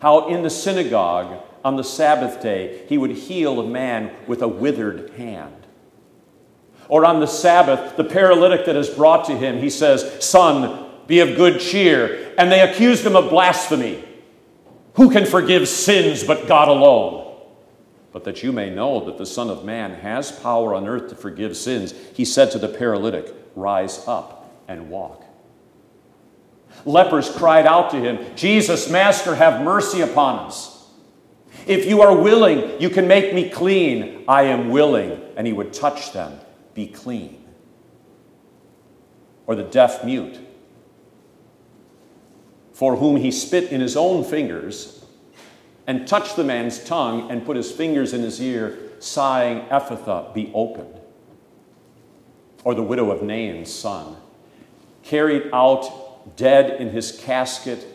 How 0.00 0.28
in 0.28 0.42
the 0.42 0.48
synagogue 0.48 1.42
on 1.62 1.76
the 1.76 1.84
Sabbath 1.84 2.40
day 2.40 2.86
he 2.88 2.96
would 2.96 3.10
heal 3.10 3.60
a 3.60 3.66
man 3.66 4.12
with 4.26 4.40
a 4.40 4.48
withered 4.48 5.10
hand. 5.10 5.66
Or 6.88 7.04
on 7.04 7.20
the 7.20 7.26
Sabbath, 7.26 7.98
the 7.98 8.04
paralytic 8.04 8.64
that 8.64 8.76
is 8.76 8.88
brought 8.88 9.26
to 9.26 9.36
him, 9.36 9.58
he 9.58 9.68
says, 9.68 10.24
Son, 10.24 10.90
be 11.06 11.20
of 11.20 11.36
good 11.36 11.60
cheer. 11.60 12.34
And 12.38 12.50
they 12.50 12.60
accused 12.60 13.04
him 13.04 13.14
of 13.14 13.28
blasphemy. 13.28 14.02
Who 14.94 15.10
can 15.10 15.26
forgive 15.26 15.68
sins 15.68 16.24
but 16.24 16.46
God 16.46 16.68
alone? 16.68 17.24
but 18.14 18.22
that 18.22 18.44
you 18.44 18.52
may 18.52 18.70
know 18.70 19.04
that 19.06 19.18
the 19.18 19.26
Son 19.26 19.50
of 19.50 19.64
Man 19.64 19.92
has 19.92 20.30
power 20.30 20.72
on 20.72 20.86
earth 20.86 21.08
to 21.08 21.16
forgive 21.16 21.56
sins, 21.56 21.92
he 22.14 22.24
said 22.24 22.52
to 22.52 22.60
the 22.60 22.68
paralytic, 22.68 23.34
Rise 23.56 24.06
up 24.06 24.54
and 24.68 24.88
walk. 24.88 25.24
Lepers 26.84 27.28
cried 27.28 27.66
out 27.66 27.90
to 27.90 27.96
him, 27.96 28.24
Jesus, 28.36 28.88
Master, 28.88 29.34
have 29.34 29.64
mercy 29.64 30.00
upon 30.00 30.46
us. 30.46 30.86
If 31.66 31.86
you 31.86 32.02
are 32.02 32.16
willing, 32.16 32.80
you 32.80 32.88
can 32.88 33.08
make 33.08 33.34
me 33.34 33.50
clean. 33.50 34.24
I 34.28 34.44
am 34.44 34.68
willing. 34.68 35.20
And 35.36 35.44
he 35.44 35.52
would 35.52 35.72
touch 35.72 36.12
them, 36.12 36.38
be 36.72 36.86
clean. 36.86 37.44
Or 39.48 39.56
the 39.56 39.64
deaf 39.64 40.04
mute, 40.04 40.38
for 42.74 42.96
whom 42.96 43.16
he 43.16 43.30
spit 43.30 43.70
in 43.70 43.80
his 43.80 43.96
own 43.96 44.24
fingers 44.24 45.04
and 45.86 46.08
touched 46.08 46.34
the 46.34 46.44
man's 46.44 46.82
tongue 46.82 47.30
and 47.30 47.46
put 47.46 47.56
his 47.56 47.70
fingers 47.70 48.12
in 48.12 48.20
his 48.20 48.42
ear, 48.42 48.76
sighing, 48.98 49.60
Ephphatha, 49.68 50.34
be 50.34 50.50
opened. 50.52 51.00
Or 52.64 52.74
the 52.74 52.82
widow 52.82 53.10
of 53.12 53.22
Nain's 53.22 53.72
son, 53.72 54.16
carried 55.04 55.50
out 55.52 56.36
dead 56.36 56.80
in 56.80 56.90
his 56.90 57.12
casket, 57.12 57.86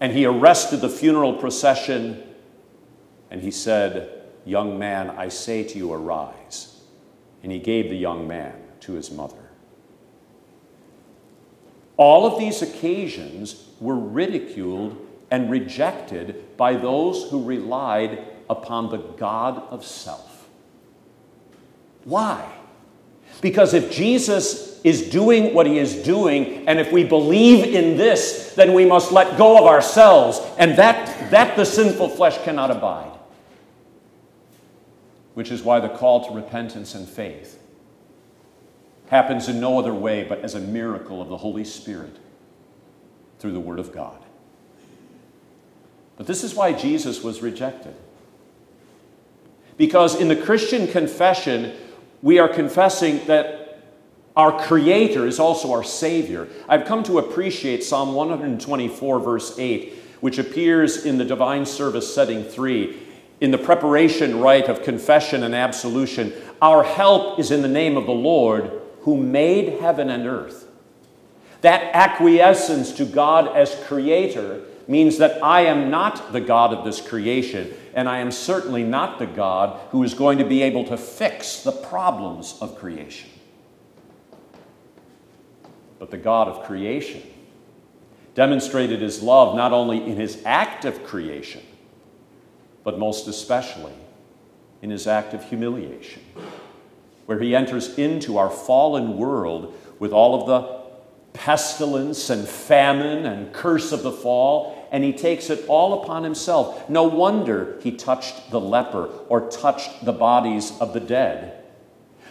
and 0.00 0.12
he 0.12 0.24
arrested 0.24 0.80
the 0.80 0.88
funeral 0.88 1.34
procession, 1.34 2.22
and 3.30 3.42
he 3.42 3.50
said, 3.50 4.22
Young 4.46 4.78
man, 4.78 5.10
I 5.10 5.28
say 5.28 5.62
to 5.62 5.78
you, 5.78 5.92
arise. 5.92 6.80
And 7.42 7.52
he 7.52 7.58
gave 7.58 7.90
the 7.90 7.96
young 7.96 8.26
man 8.26 8.54
to 8.80 8.92
his 8.92 9.10
mother. 9.10 9.41
All 11.96 12.26
of 12.26 12.38
these 12.38 12.62
occasions 12.62 13.68
were 13.80 13.96
ridiculed 13.96 14.96
and 15.30 15.50
rejected 15.50 16.56
by 16.56 16.74
those 16.74 17.30
who 17.30 17.44
relied 17.44 18.24
upon 18.48 18.90
the 18.90 18.98
God 18.98 19.62
of 19.70 19.84
self. 19.84 20.48
Why? 22.04 22.52
Because 23.40 23.74
if 23.74 23.90
Jesus 23.90 24.80
is 24.84 25.10
doing 25.10 25.54
what 25.54 25.66
he 25.66 25.78
is 25.78 26.02
doing, 26.02 26.66
and 26.68 26.78
if 26.78 26.92
we 26.92 27.04
believe 27.04 27.74
in 27.74 27.96
this, 27.96 28.54
then 28.54 28.74
we 28.74 28.84
must 28.84 29.12
let 29.12 29.38
go 29.38 29.58
of 29.58 29.66
ourselves, 29.66 30.40
and 30.58 30.76
that, 30.76 31.30
that 31.30 31.56
the 31.56 31.64
sinful 31.64 32.10
flesh 32.10 32.36
cannot 32.44 32.70
abide. 32.70 33.10
Which 35.34 35.50
is 35.50 35.62
why 35.62 35.80
the 35.80 35.88
call 35.88 36.28
to 36.28 36.34
repentance 36.34 36.94
and 36.94 37.08
faith 37.08 37.61
happens 39.12 39.46
in 39.46 39.60
no 39.60 39.78
other 39.78 39.92
way 39.92 40.24
but 40.24 40.40
as 40.40 40.54
a 40.54 40.60
miracle 40.60 41.20
of 41.20 41.28
the 41.28 41.36
Holy 41.36 41.64
Spirit 41.64 42.16
through 43.38 43.52
the 43.52 43.60
Word 43.60 43.78
of 43.78 43.92
God. 43.92 44.18
But 46.16 46.26
this 46.26 46.42
is 46.42 46.54
why 46.54 46.72
Jesus 46.72 47.22
was 47.22 47.42
rejected. 47.42 47.94
Because 49.76 50.18
in 50.18 50.28
the 50.28 50.36
Christian 50.36 50.86
confession, 50.86 51.74
we 52.22 52.38
are 52.38 52.48
confessing 52.48 53.22
that 53.26 53.82
our 54.34 54.58
Creator 54.66 55.26
is 55.26 55.38
also 55.38 55.72
our 55.72 55.84
Savior. 55.84 56.48
I've 56.66 56.86
come 56.86 57.02
to 57.02 57.18
appreciate 57.18 57.84
Psalm 57.84 58.14
124, 58.14 59.20
verse 59.20 59.58
8, 59.58 59.92
which 60.20 60.38
appears 60.38 61.04
in 61.04 61.18
the 61.18 61.24
Divine 61.26 61.66
Service 61.66 62.14
setting 62.14 62.44
3. 62.44 62.98
In 63.42 63.50
the 63.50 63.58
preparation 63.58 64.40
rite 64.40 64.70
of 64.70 64.82
confession 64.82 65.42
and 65.42 65.54
absolution, 65.54 66.32
our 66.62 66.82
help 66.82 67.38
is 67.38 67.50
in 67.50 67.60
the 67.60 67.68
name 67.68 67.98
of 67.98 68.06
the 68.06 68.12
Lord 68.12 68.81
who 69.02 69.16
made 69.16 69.80
heaven 69.80 70.10
and 70.10 70.26
earth. 70.26 70.68
That 71.60 71.94
acquiescence 71.94 72.92
to 72.92 73.04
God 73.04 73.56
as 73.56 73.74
Creator 73.86 74.62
means 74.88 75.18
that 75.18 75.42
I 75.42 75.62
am 75.62 75.90
not 75.90 76.32
the 76.32 76.40
God 76.40 76.72
of 76.72 76.84
this 76.84 77.00
creation, 77.00 77.72
and 77.94 78.08
I 78.08 78.18
am 78.18 78.32
certainly 78.32 78.82
not 78.82 79.18
the 79.18 79.26
God 79.26 79.78
who 79.90 80.02
is 80.02 80.14
going 80.14 80.38
to 80.38 80.44
be 80.44 80.62
able 80.62 80.84
to 80.86 80.96
fix 80.96 81.62
the 81.62 81.72
problems 81.72 82.56
of 82.60 82.78
creation. 82.78 83.30
But 85.98 86.10
the 86.10 86.18
God 86.18 86.48
of 86.48 86.64
creation 86.64 87.22
demonstrated 88.34 89.00
his 89.00 89.22
love 89.22 89.54
not 89.54 89.72
only 89.72 90.02
in 90.02 90.16
his 90.16 90.42
act 90.44 90.84
of 90.84 91.04
creation, 91.04 91.62
but 92.82 92.98
most 92.98 93.28
especially 93.28 93.92
in 94.80 94.90
his 94.90 95.06
act 95.06 95.32
of 95.32 95.44
humiliation, 95.44 96.22
where 97.32 97.40
he 97.40 97.56
enters 97.56 97.98
into 97.98 98.36
our 98.36 98.50
fallen 98.50 99.16
world 99.16 99.74
with 99.98 100.12
all 100.12 100.38
of 100.38 100.46
the 100.46 100.82
pestilence 101.32 102.28
and 102.28 102.46
famine 102.46 103.24
and 103.24 103.54
curse 103.54 103.90
of 103.90 104.02
the 104.02 104.12
fall, 104.12 104.86
and 104.92 105.02
he 105.02 105.14
takes 105.14 105.48
it 105.48 105.64
all 105.66 106.02
upon 106.02 106.24
himself. 106.24 106.90
No 106.90 107.04
wonder 107.04 107.80
he 107.82 107.90
touched 107.90 108.50
the 108.50 108.60
leper 108.60 109.06
or 109.30 109.48
touched 109.48 110.04
the 110.04 110.12
bodies 110.12 110.78
of 110.78 110.92
the 110.92 111.00
dead. 111.00 111.64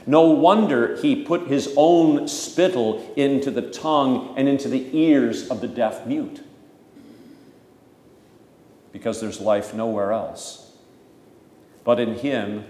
No 0.06 0.30
wonder 0.30 0.96
he 0.98 1.24
put 1.24 1.48
his 1.48 1.74
own 1.76 2.28
spittle 2.28 3.12
into 3.16 3.50
the 3.50 3.72
tongue 3.72 4.36
and 4.38 4.48
into 4.48 4.70
the 4.70 4.96
ears 4.96 5.50
of 5.50 5.62
the 5.62 5.68
deaf 5.68 6.06
mute. 6.06 6.44
Because 8.92 9.20
there's 9.20 9.42
life 9.42 9.74
nowhere 9.74 10.12
else. 10.12 10.72
But 11.84 12.00
in 12.00 12.14
him, 12.20 12.66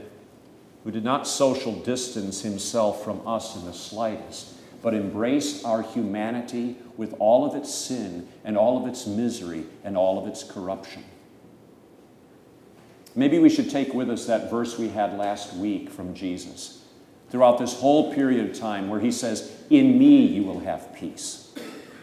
who 0.83 0.91
did 0.91 1.03
not 1.03 1.27
social 1.27 1.73
distance 1.73 2.41
himself 2.41 3.03
from 3.03 3.25
us 3.27 3.55
in 3.55 3.65
the 3.65 3.73
slightest, 3.73 4.53
but 4.81 4.93
embraced 4.93 5.63
our 5.63 5.83
humanity 5.83 6.75
with 6.97 7.13
all 7.19 7.45
of 7.45 7.55
its 7.55 7.73
sin 7.73 8.27
and 8.43 8.57
all 8.57 8.81
of 8.81 8.89
its 8.89 9.05
misery 9.05 9.65
and 9.83 9.95
all 9.95 10.17
of 10.17 10.27
its 10.27 10.43
corruption. 10.43 11.03
Maybe 13.15 13.37
we 13.39 13.49
should 13.49 13.69
take 13.69 13.93
with 13.93 14.09
us 14.09 14.25
that 14.25 14.49
verse 14.49 14.77
we 14.77 14.89
had 14.89 15.17
last 15.17 15.53
week 15.53 15.89
from 15.89 16.13
Jesus 16.13 16.83
throughout 17.29 17.57
this 17.57 17.79
whole 17.79 18.13
period 18.13 18.49
of 18.49 18.57
time 18.57 18.89
where 18.89 18.99
he 18.99 19.11
says, 19.11 19.51
In 19.69 19.99
me 19.99 20.25
you 20.25 20.43
will 20.43 20.61
have 20.61 20.95
peace. 20.95 21.53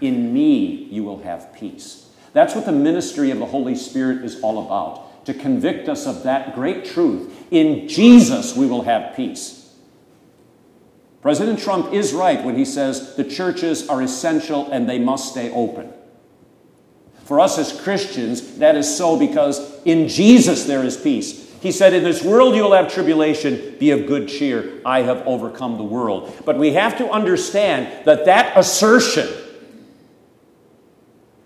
In 0.01 0.33
me 0.33 0.85
you 0.91 1.03
will 1.03 1.22
have 1.22 1.53
peace. 1.55 2.09
That's 2.33 2.55
what 2.55 2.66
the 2.66 2.72
ministry 2.72 3.31
of 3.31 3.39
the 3.39 3.47
Holy 3.47 3.74
Spirit 3.74 4.24
is 4.24 4.41
all 4.41 4.66
about 4.66 5.08
to 5.29 5.35
convict 5.35 5.91
us 5.91 6.07
of 6.07 6.22
that 6.22 6.55
great 6.55 6.87
truth. 6.87 7.47
In 7.51 7.87
Jesus 7.87 8.57
we 8.57 8.64
will 8.64 8.81
have 8.81 9.14
peace. 9.14 9.76
President 11.20 11.59
Trump 11.59 11.93
is 11.93 12.14
right 12.14 12.43
when 12.43 12.57
he 12.57 12.64
says 12.64 13.14
the 13.16 13.24
churches 13.24 13.91
are 13.91 14.01
essential 14.01 14.72
and 14.72 14.89
they 14.89 14.99
must 14.99 15.33
stay 15.33 15.53
open. 15.53 15.93
For 17.24 17.41
us 17.41 17.59
as 17.59 17.79
Christians, 17.79 18.57
that 18.57 18.74
is 18.74 18.97
so 18.97 19.18
because 19.18 19.83
in 19.85 20.09
Jesus 20.09 20.64
there 20.64 20.83
is 20.83 20.97
peace. 20.97 21.53
He 21.61 21.72
said, 21.72 21.93
In 21.93 22.05
this 22.05 22.24
world 22.24 22.55
you 22.55 22.62
will 22.62 22.72
have 22.72 22.91
tribulation, 22.91 23.76
be 23.79 23.91
of 23.91 24.07
good 24.07 24.29
cheer. 24.29 24.81
I 24.87 25.03
have 25.03 25.26
overcome 25.26 25.76
the 25.76 25.85
world. 25.85 26.33
But 26.47 26.57
we 26.57 26.72
have 26.72 26.97
to 26.97 27.11
understand 27.11 28.07
that 28.07 28.24
that 28.24 28.57
assertion, 28.57 29.29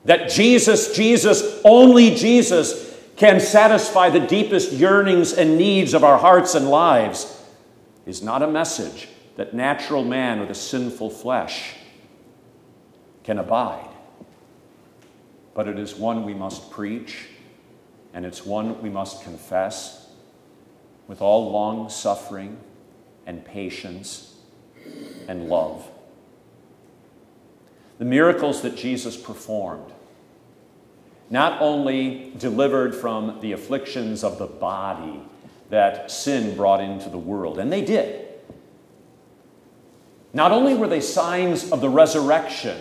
that 0.04 0.30
Jesus, 0.30 0.94
Jesus, 0.94 1.60
only 1.64 2.14
Jesus 2.14 2.91
can 3.16 3.40
satisfy 3.40 4.10
the 4.10 4.20
deepest 4.20 4.72
yearnings 4.72 5.32
and 5.32 5.58
needs 5.58 5.94
of 5.94 6.04
our 6.04 6.18
hearts 6.18 6.54
and 6.54 6.68
lives, 6.68 7.40
is 8.06 8.22
not 8.22 8.42
a 8.42 8.48
message 8.48 9.08
that 9.36 9.54
natural 9.54 10.04
man 10.04 10.40
with 10.40 10.50
a 10.50 10.54
sinful 10.54 11.10
flesh 11.10 11.74
can 13.24 13.38
abide. 13.38 13.88
But 15.54 15.68
it 15.68 15.78
is 15.78 15.94
one 15.94 16.24
we 16.24 16.34
must 16.34 16.70
preach, 16.70 17.28
and 18.14 18.24
it's 18.24 18.44
one 18.44 18.80
we 18.82 18.90
must 18.90 19.22
confess 19.22 20.08
with 21.06 21.20
all 21.20 21.50
long 21.50 21.88
suffering 21.90 22.58
and 23.26 23.44
patience 23.44 24.34
and 25.28 25.48
love. 25.48 25.88
The 27.98 28.04
miracles 28.04 28.62
that 28.62 28.76
Jesus 28.76 29.16
performed 29.16 29.92
not 31.32 31.62
only 31.62 32.30
delivered 32.36 32.94
from 32.94 33.40
the 33.40 33.52
afflictions 33.52 34.22
of 34.22 34.38
the 34.38 34.46
body 34.46 35.18
that 35.70 36.10
sin 36.10 36.54
brought 36.54 36.82
into 36.82 37.08
the 37.08 37.16
world, 37.16 37.58
and 37.58 37.72
they 37.72 37.82
did. 37.82 38.28
Not 40.34 40.52
only 40.52 40.74
were 40.74 40.88
they 40.88 41.00
signs 41.00 41.72
of 41.72 41.80
the 41.80 41.88
resurrection 41.88 42.78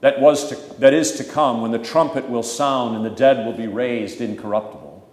that, 0.00 0.20
was 0.20 0.48
to, 0.48 0.56
that 0.80 0.92
is 0.92 1.12
to 1.12 1.24
come 1.24 1.62
when 1.62 1.70
the 1.70 1.78
trumpet 1.78 2.28
will 2.28 2.42
sound 2.42 2.96
and 2.96 3.04
the 3.04 3.10
dead 3.10 3.46
will 3.46 3.52
be 3.52 3.68
raised 3.68 4.20
incorruptible, 4.20 5.08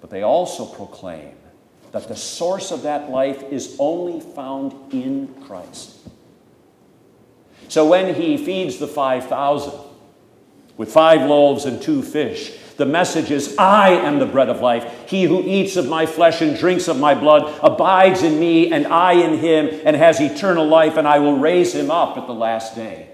but 0.00 0.10
they 0.10 0.22
also 0.22 0.66
proclaim 0.66 1.36
that 1.92 2.08
the 2.08 2.16
source 2.16 2.72
of 2.72 2.82
that 2.82 3.08
life 3.08 3.40
is 3.52 3.76
only 3.78 4.18
found 4.18 4.92
in 4.92 5.32
Christ. 5.46 5.96
So 7.68 7.86
when 7.86 8.16
he 8.16 8.36
feeds 8.36 8.78
the 8.78 8.88
5,000 8.88 9.91
with 10.76 10.92
five 10.92 11.28
loaves 11.28 11.64
and 11.64 11.80
two 11.80 12.02
fish, 12.02 12.52
the 12.76 12.86
message 12.86 13.30
is 13.30 13.56
I 13.58 13.90
am 13.90 14.18
the 14.18 14.26
bread 14.26 14.48
of 14.48 14.60
life. 14.60 15.08
He 15.08 15.24
who 15.24 15.42
eats 15.42 15.76
of 15.76 15.88
my 15.88 16.06
flesh 16.06 16.40
and 16.40 16.56
drinks 16.56 16.88
of 16.88 16.98
my 16.98 17.14
blood 17.14 17.58
abides 17.62 18.22
in 18.22 18.40
me, 18.40 18.72
and 18.72 18.86
I 18.86 19.12
in 19.12 19.38
him, 19.38 19.80
and 19.84 19.94
has 19.94 20.20
eternal 20.20 20.66
life, 20.66 20.96
and 20.96 21.06
I 21.06 21.18
will 21.18 21.36
raise 21.36 21.74
him 21.74 21.90
up 21.90 22.16
at 22.16 22.26
the 22.26 22.34
last 22.34 22.74
day. 22.74 23.08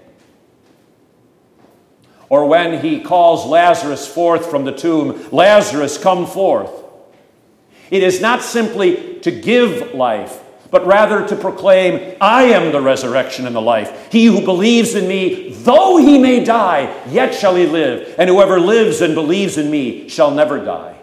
Or 2.29 2.45
when 2.45 2.81
he 2.81 3.01
calls 3.01 3.45
Lazarus 3.45 4.07
forth 4.07 4.49
from 4.49 4.63
the 4.63 4.71
tomb, 4.71 5.27
Lazarus, 5.31 5.97
come 5.97 6.25
forth. 6.25 6.71
It 7.91 8.03
is 8.03 8.21
not 8.21 8.43
simply 8.43 9.19
to 9.19 9.31
give 9.31 9.93
life, 9.93 10.41
but 10.71 10.85
rather 10.85 11.27
to 11.27 11.35
proclaim, 11.35 12.15
I 12.21 12.43
am 12.43 12.71
the 12.71 12.81
resurrection 12.81 13.47
and 13.47 13.55
the 13.55 13.61
life. 13.61 14.11
He 14.11 14.25
who 14.25 14.41
believes 14.41 14.95
in 14.95 15.07
me, 15.07 15.49
though 15.49 15.97
he 15.97 16.19
may 16.19 16.43
die, 16.43 17.03
yet 17.09 17.33
shall 17.33 17.55
he 17.55 17.65
live. 17.65 18.15
And 18.17 18.29
whoever 18.29 18.59
lives 18.59 19.01
and 19.01 19.15
believes 19.15 19.57
in 19.57 19.71
me 19.71 20.09
shall 20.09 20.31
never 20.31 20.63
die. 20.63 20.97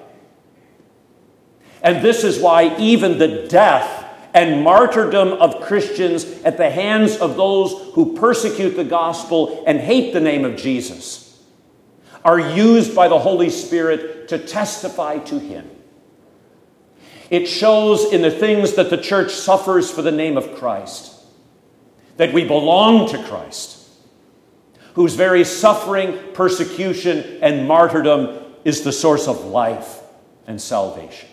And 1.82 2.04
this 2.04 2.24
is 2.24 2.40
why 2.40 2.76
even 2.78 3.18
the 3.18 3.46
death 3.48 4.04
and 4.34 4.62
martyrdom 4.62 5.28
of 5.28 5.62
Christians 5.62 6.24
at 6.42 6.56
the 6.56 6.70
hands 6.70 7.16
of 7.16 7.36
those 7.36 7.72
who 7.94 8.16
persecute 8.16 8.76
the 8.76 8.84
gospel 8.84 9.64
and 9.66 9.80
hate 9.80 10.12
the 10.12 10.20
name 10.20 10.44
of 10.44 10.56
Jesus 10.56 11.40
are 12.24 12.40
used 12.40 12.94
by 12.94 13.06
the 13.06 13.18
Holy 13.18 13.48
Spirit 13.48 14.28
to 14.28 14.38
testify 14.38 15.18
to 15.18 15.38
him. 15.38 15.70
It 17.30 17.46
shows 17.46 18.12
in 18.12 18.22
the 18.22 18.30
things 18.30 18.74
that 18.74 18.90
the 18.90 18.96
church 18.96 19.32
suffers 19.32 19.90
for 19.90 20.02
the 20.02 20.12
name 20.12 20.36
of 20.36 20.56
Christ, 20.56 21.12
that 22.16 22.32
we 22.32 22.44
belong 22.44 23.08
to 23.08 23.22
Christ, 23.24 23.78
whose 24.94 25.14
very 25.14 25.44
suffering, 25.44 26.18
persecution, 26.34 27.38
and 27.42 27.66
martyrdom 27.66 28.44
is 28.64 28.82
the 28.82 28.92
source 28.92 29.26
of 29.26 29.44
life 29.44 30.00
and 30.46 30.60
salvation. 30.60 31.28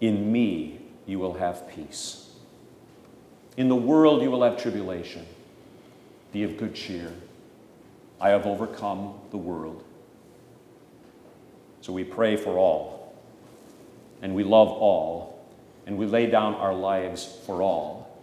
In 0.00 0.30
me 0.30 0.80
you 1.06 1.18
will 1.18 1.34
have 1.34 1.68
peace. 1.68 2.30
In 3.56 3.68
the 3.68 3.76
world 3.76 4.22
you 4.22 4.30
will 4.30 4.42
have 4.42 4.60
tribulation. 4.60 5.24
Be 6.32 6.42
of 6.42 6.58
good 6.58 6.74
cheer. 6.74 7.12
I 8.20 8.30
have 8.30 8.46
overcome 8.46 9.14
the 9.30 9.38
world. 9.38 9.82
So 11.86 11.92
we 11.92 12.02
pray 12.02 12.34
for 12.34 12.58
all, 12.58 13.14
and 14.20 14.34
we 14.34 14.42
love 14.42 14.66
all, 14.66 15.46
and 15.86 15.96
we 15.96 16.04
lay 16.04 16.26
down 16.26 16.56
our 16.56 16.74
lives 16.74 17.38
for 17.46 17.62
all. 17.62 18.18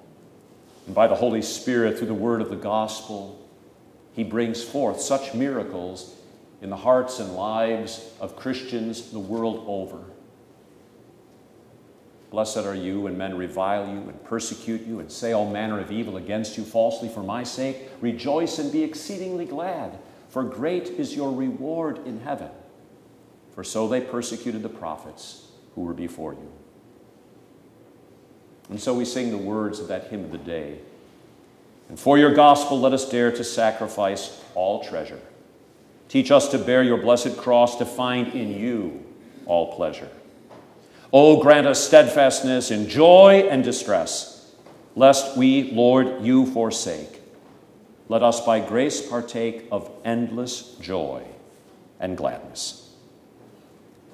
And 0.85 0.93
by 0.93 1.07
the 1.07 1.15
Holy 1.15 1.41
Spirit, 1.41 1.97
through 1.97 2.07
the 2.07 2.13
word 2.13 2.41
of 2.41 2.49
the 2.49 2.57
gospel, 2.57 3.41
He 4.11 4.25
brings 4.25 4.61
forth 4.61 4.99
such 4.99 5.33
miracles 5.33 6.13
in 6.61 6.71
the 6.71 6.75
hearts 6.75 7.21
and 7.21 7.37
lives 7.37 8.11
of 8.19 8.35
Christians 8.35 9.11
the 9.11 9.19
world 9.19 9.63
over. 9.65 10.03
Blessed 12.31 12.65
are 12.65 12.75
you 12.75 12.99
when 12.99 13.17
men 13.17 13.37
revile 13.37 13.87
you 13.87 14.09
and 14.09 14.21
persecute 14.25 14.85
you 14.85 14.99
and 14.99 15.09
say 15.09 15.31
all 15.31 15.49
manner 15.49 15.79
of 15.79 15.89
evil 15.89 16.17
against 16.17 16.57
you 16.57 16.65
falsely 16.65 17.07
for 17.07 17.23
my 17.23 17.43
sake. 17.43 17.77
Rejoice 18.01 18.59
and 18.59 18.73
be 18.73 18.83
exceedingly 18.83 19.45
glad, 19.45 19.99
for 20.27 20.43
great 20.43 20.89
is 20.89 21.15
your 21.15 21.31
reward 21.31 22.05
in 22.05 22.19
heaven 22.19 22.49
for 23.53 23.63
so 23.63 23.87
they 23.87 24.01
persecuted 24.01 24.63
the 24.63 24.69
prophets 24.69 25.47
who 25.75 25.81
were 25.81 25.93
before 25.93 26.33
you. 26.33 26.51
And 28.69 28.79
so 28.79 28.93
we 28.93 29.05
sing 29.05 29.31
the 29.31 29.37
words 29.37 29.79
of 29.79 29.87
that 29.89 30.07
hymn 30.07 30.25
of 30.25 30.31
the 30.31 30.37
day. 30.37 30.79
And 31.89 31.99
for 31.99 32.17
your 32.17 32.33
gospel, 32.33 32.79
let 32.79 32.93
us 32.93 33.09
dare 33.09 33.31
to 33.31 33.43
sacrifice 33.43 34.41
all 34.55 34.83
treasure. 34.83 35.19
Teach 36.09 36.31
us 36.31 36.49
to 36.49 36.57
bear 36.57 36.83
your 36.83 36.97
blessed 36.97 37.37
cross, 37.37 37.77
to 37.77 37.85
find 37.85 38.33
in 38.33 38.57
you 38.57 39.03
all 39.45 39.75
pleasure. 39.75 40.09
Oh, 41.11 41.41
grant 41.41 41.67
us 41.67 41.85
steadfastness 41.85 42.71
in 42.71 42.89
joy 42.89 43.47
and 43.49 43.63
distress, 43.63 44.51
lest 44.95 45.37
we, 45.37 45.71
Lord, 45.71 46.23
you 46.23 46.45
forsake. 46.47 47.21
Let 48.09 48.23
us 48.23 48.43
by 48.43 48.59
grace 48.59 49.07
partake 49.07 49.67
of 49.71 49.91
endless 50.03 50.75
joy 50.75 51.23
and 51.99 52.17
gladness. 52.17 52.82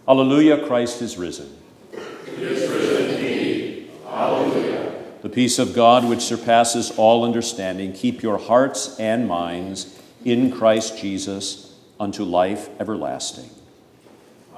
Alleluia, 0.09 0.65
Christ 0.65 1.03
is 1.03 1.19
risen. 1.19 1.55
He 1.91 2.43
is 2.43 2.67
risen 2.67 3.11
indeed. 3.11 3.91
Alleluia. 4.07 5.03
The 5.21 5.29
peace 5.29 5.59
of 5.59 5.75
God, 5.75 6.03
which 6.03 6.21
surpasses 6.21 6.89
all 6.97 7.23
understanding, 7.23 7.93
keep 7.93 8.23
your 8.23 8.39
hearts 8.39 8.99
and 8.99 9.27
minds 9.27 9.99
in 10.25 10.51
Christ 10.51 10.97
Jesus 10.97 11.77
unto 11.99 12.23
life 12.23 12.69
everlasting. 12.79 13.51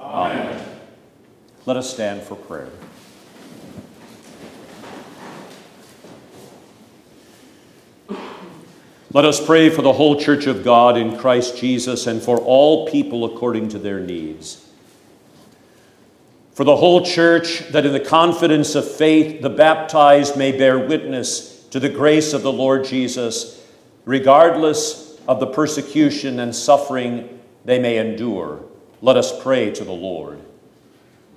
Amen. 0.00 0.46
Amen. 0.46 0.68
Let 1.66 1.76
us 1.76 1.92
stand 1.92 2.22
for 2.22 2.36
prayer. 2.36 2.70
Let 9.12 9.26
us 9.26 9.44
pray 9.44 9.68
for 9.68 9.82
the 9.82 9.92
whole 9.92 10.18
church 10.18 10.46
of 10.46 10.64
God 10.64 10.96
in 10.96 11.18
Christ 11.18 11.58
Jesus 11.58 12.06
and 12.06 12.22
for 12.22 12.38
all 12.38 12.88
people 12.88 13.26
according 13.26 13.68
to 13.68 13.78
their 13.78 14.00
needs 14.00 14.61
for 16.54 16.64
the 16.64 16.76
whole 16.76 17.04
church, 17.04 17.60
that 17.70 17.86
in 17.86 17.92
the 17.92 18.00
confidence 18.00 18.74
of 18.74 18.90
faith 18.90 19.40
the 19.40 19.50
baptized 19.50 20.36
may 20.36 20.52
bear 20.52 20.78
witness 20.78 21.64
to 21.70 21.80
the 21.80 21.88
grace 21.88 22.32
of 22.32 22.42
the 22.42 22.52
Lord 22.52 22.84
Jesus, 22.84 23.66
regardless 24.04 25.18
of 25.26 25.40
the 25.40 25.46
persecution 25.46 26.40
and 26.40 26.54
suffering 26.54 27.40
they 27.64 27.78
may 27.78 27.98
endure. 27.98 28.62
Let 29.00 29.16
us 29.16 29.42
pray 29.42 29.70
to 29.72 29.84
the 29.84 29.92
Lord. 29.92 30.40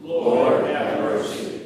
Lord, 0.02 0.66
have 0.66 1.00
mercy. 1.00 1.62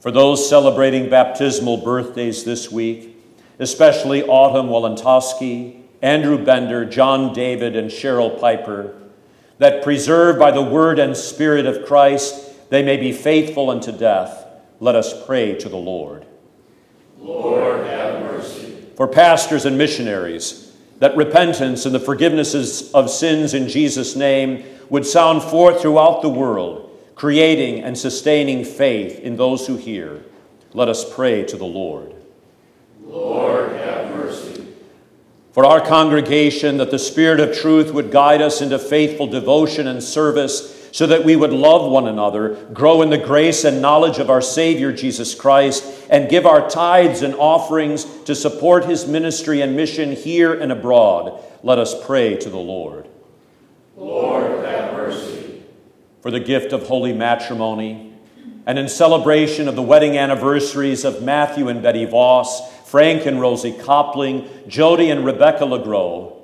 For 0.00 0.10
those 0.10 0.48
celebrating 0.48 1.08
baptismal 1.08 1.78
birthdays 1.78 2.44
this 2.44 2.70
week, 2.70 3.16
especially 3.58 4.22
Autumn 4.22 4.68
Walentowski, 4.68 5.82
Andrew 6.02 6.44
Bender, 6.44 6.84
John 6.84 7.32
David, 7.32 7.74
and 7.74 7.90
Cheryl 7.90 8.40
Piper, 8.40 8.94
that 9.58 9.82
preserved 9.82 10.38
by 10.38 10.52
the 10.52 10.62
word 10.62 11.00
and 11.00 11.16
spirit 11.16 11.66
of 11.66 11.84
Christ, 11.84 12.47
they 12.70 12.82
may 12.82 12.96
be 12.96 13.12
faithful 13.12 13.70
unto 13.70 13.92
death. 13.92 14.46
Let 14.80 14.94
us 14.94 15.24
pray 15.26 15.54
to 15.56 15.68
the 15.68 15.76
Lord. 15.76 16.26
Lord, 17.18 17.86
have 17.86 18.22
mercy. 18.22 18.86
For 18.96 19.08
pastors 19.08 19.64
and 19.64 19.76
missionaries, 19.76 20.72
that 20.98 21.16
repentance 21.16 21.86
and 21.86 21.94
the 21.94 22.00
forgivenesses 22.00 22.92
of 22.92 23.10
sins 23.10 23.54
in 23.54 23.68
Jesus' 23.68 24.16
name 24.16 24.64
would 24.88 25.06
sound 25.06 25.42
forth 25.42 25.80
throughout 25.80 26.22
the 26.22 26.28
world, 26.28 26.96
creating 27.14 27.82
and 27.82 27.96
sustaining 27.96 28.64
faith 28.64 29.18
in 29.20 29.36
those 29.36 29.66
who 29.66 29.76
hear. 29.76 30.24
Let 30.74 30.88
us 30.88 31.10
pray 31.12 31.44
to 31.44 31.56
the 31.56 31.64
Lord. 31.64 32.14
Lord, 33.02 33.72
have 33.72 34.14
mercy. 34.14 34.66
For 35.52 35.64
our 35.64 35.80
congregation, 35.80 36.76
that 36.76 36.90
the 36.90 36.98
Spirit 36.98 37.40
of 37.40 37.56
truth 37.56 37.92
would 37.92 38.10
guide 38.10 38.42
us 38.42 38.60
into 38.60 38.78
faithful 38.78 39.26
devotion 39.26 39.86
and 39.86 40.02
service 40.02 40.77
so 40.92 41.06
that 41.06 41.24
we 41.24 41.36
would 41.36 41.52
love 41.52 41.90
one 41.90 42.06
another, 42.06 42.54
grow 42.72 43.02
in 43.02 43.10
the 43.10 43.18
grace 43.18 43.64
and 43.64 43.82
knowledge 43.82 44.18
of 44.18 44.30
our 44.30 44.40
Savior 44.40 44.92
Jesus 44.92 45.34
Christ, 45.34 45.84
and 46.10 46.28
give 46.28 46.46
our 46.46 46.68
tithes 46.68 47.22
and 47.22 47.34
offerings 47.34 48.04
to 48.24 48.34
support 48.34 48.84
his 48.84 49.06
ministry 49.06 49.60
and 49.60 49.76
mission 49.76 50.12
here 50.12 50.52
and 50.52 50.72
abroad. 50.72 51.42
Let 51.62 51.78
us 51.78 51.94
pray 52.06 52.36
to 52.36 52.50
the 52.50 52.56
Lord. 52.56 53.08
Lord, 53.96 54.64
have 54.64 54.92
mercy. 54.92 55.62
For 56.20 56.30
the 56.30 56.40
gift 56.40 56.72
of 56.72 56.86
holy 56.86 57.12
matrimony 57.12 58.08
and 58.68 58.78
in 58.78 58.86
celebration 58.86 59.66
of 59.66 59.76
the 59.76 59.82
wedding 59.82 60.18
anniversaries 60.18 61.02
of 61.02 61.22
Matthew 61.22 61.68
and 61.68 61.82
Betty 61.82 62.04
Voss, 62.04 62.70
Frank 62.90 63.24
and 63.24 63.40
Rosie 63.40 63.72
Copling, 63.72 64.46
Jody 64.68 65.08
and 65.10 65.24
Rebecca 65.24 65.64
LeGros, 65.64 66.37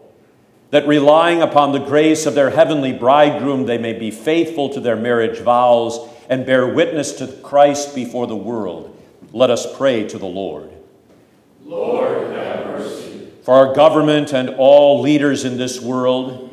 that 0.75 0.89
relying 0.89 1.41
upon 1.41 1.71
the 1.71 1.79
grace 1.79 2.27
of 2.27 2.35
their 2.35 2.51
heavenly 2.51 2.93
bridegroom, 2.93 3.65
they 3.65 3.79
may 3.79 3.93
be 3.93 4.11
faithful 4.11 4.69
to 4.69 4.81
their 4.81 4.97
marriage 4.97 5.39
vows 5.39 6.01
and 6.29 6.45
bear 6.45 6.67
witness 6.67 7.13
to 7.13 7.29
Christ 7.29 7.95
before 7.95 8.27
the 8.27 8.35
world. 8.35 9.01
Let 9.31 9.51
us 9.51 9.73
pray 9.77 10.09
to 10.09 10.19
the 10.19 10.27
Lord. 10.27 10.73
Lord, 11.65 12.27
have 12.35 12.67
mercy. 12.67 13.31
For 13.45 13.55
our 13.55 13.73
government 13.73 14.33
and 14.33 14.49
all 14.59 15.01
leaders 15.01 15.45
in 15.45 15.59
this 15.59 15.81
world, 15.81 16.53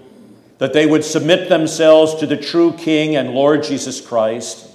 that 0.59 0.74
they 0.74 0.86
would 0.86 1.03
submit 1.03 1.49
themselves 1.49 2.13
to 2.13 2.28
the 2.28 2.38
true 2.38 2.74
King 2.74 3.15
and 3.15 3.32
Lord 3.32 3.63
Jesus 3.63 3.99
Christ, 3.99 4.69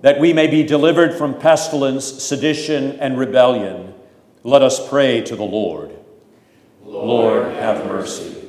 that 0.00 0.18
we 0.18 0.32
may 0.32 0.46
be 0.46 0.62
delivered 0.62 1.12
from 1.18 1.34
pestilence, 1.38 2.06
sedition, 2.06 2.98
and 2.98 3.18
rebellion. 3.18 3.92
Let 4.42 4.62
us 4.62 4.88
pray 4.88 5.20
to 5.20 5.36
the 5.36 5.42
Lord. 5.42 5.94
Lord, 6.82 7.52
have 7.56 7.84
mercy. 7.84 8.39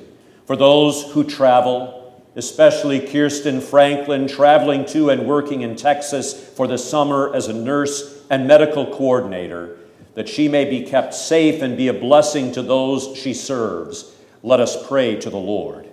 For 0.51 0.57
those 0.57 1.03
who 1.13 1.23
travel, 1.23 2.13
especially 2.35 2.99
Kirsten 2.99 3.61
Franklin, 3.61 4.27
traveling 4.27 4.83
to 4.87 5.09
and 5.09 5.25
working 5.25 5.61
in 5.61 5.77
Texas 5.77 6.33
for 6.33 6.67
the 6.67 6.77
summer 6.77 7.33
as 7.33 7.47
a 7.47 7.53
nurse 7.53 8.21
and 8.29 8.49
medical 8.49 8.85
coordinator, 8.85 9.77
that 10.15 10.27
she 10.27 10.49
may 10.49 10.65
be 10.65 10.83
kept 10.83 11.13
safe 11.13 11.61
and 11.61 11.77
be 11.77 11.87
a 11.87 11.93
blessing 11.93 12.51
to 12.51 12.61
those 12.61 13.17
she 13.17 13.33
serves. 13.33 14.13
Let 14.43 14.59
us 14.59 14.75
pray 14.89 15.15
to 15.21 15.29
the 15.29 15.37
Lord. 15.37 15.89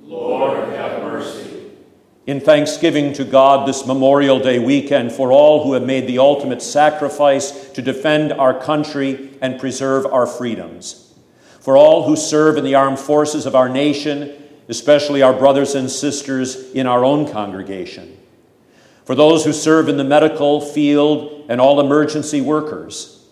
Lord, 0.00 0.68
have 0.74 1.02
mercy. 1.02 1.72
In 2.28 2.38
thanksgiving 2.38 3.12
to 3.14 3.24
God 3.24 3.66
this 3.66 3.84
Memorial 3.84 4.38
Day 4.38 4.60
weekend 4.60 5.10
for 5.10 5.32
all 5.32 5.64
who 5.64 5.72
have 5.72 5.82
made 5.82 6.06
the 6.06 6.20
ultimate 6.20 6.62
sacrifice 6.62 7.68
to 7.70 7.82
defend 7.82 8.32
our 8.32 8.56
country 8.56 9.36
and 9.42 9.58
preserve 9.58 10.06
our 10.06 10.28
freedoms. 10.28 11.11
For 11.62 11.76
all 11.76 12.02
who 12.08 12.16
serve 12.16 12.56
in 12.56 12.64
the 12.64 12.74
armed 12.74 12.98
forces 12.98 13.46
of 13.46 13.54
our 13.54 13.68
nation, 13.68 14.32
especially 14.68 15.22
our 15.22 15.32
brothers 15.32 15.76
and 15.76 15.88
sisters 15.88 16.72
in 16.72 16.88
our 16.88 17.04
own 17.04 17.30
congregation. 17.30 18.18
For 19.04 19.14
those 19.14 19.44
who 19.44 19.52
serve 19.52 19.88
in 19.88 19.96
the 19.96 20.02
medical 20.02 20.60
field 20.60 21.46
and 21.48 21.60
all 21.60 21.78
emergency 21.78 22.40
workers, 22.40 23.24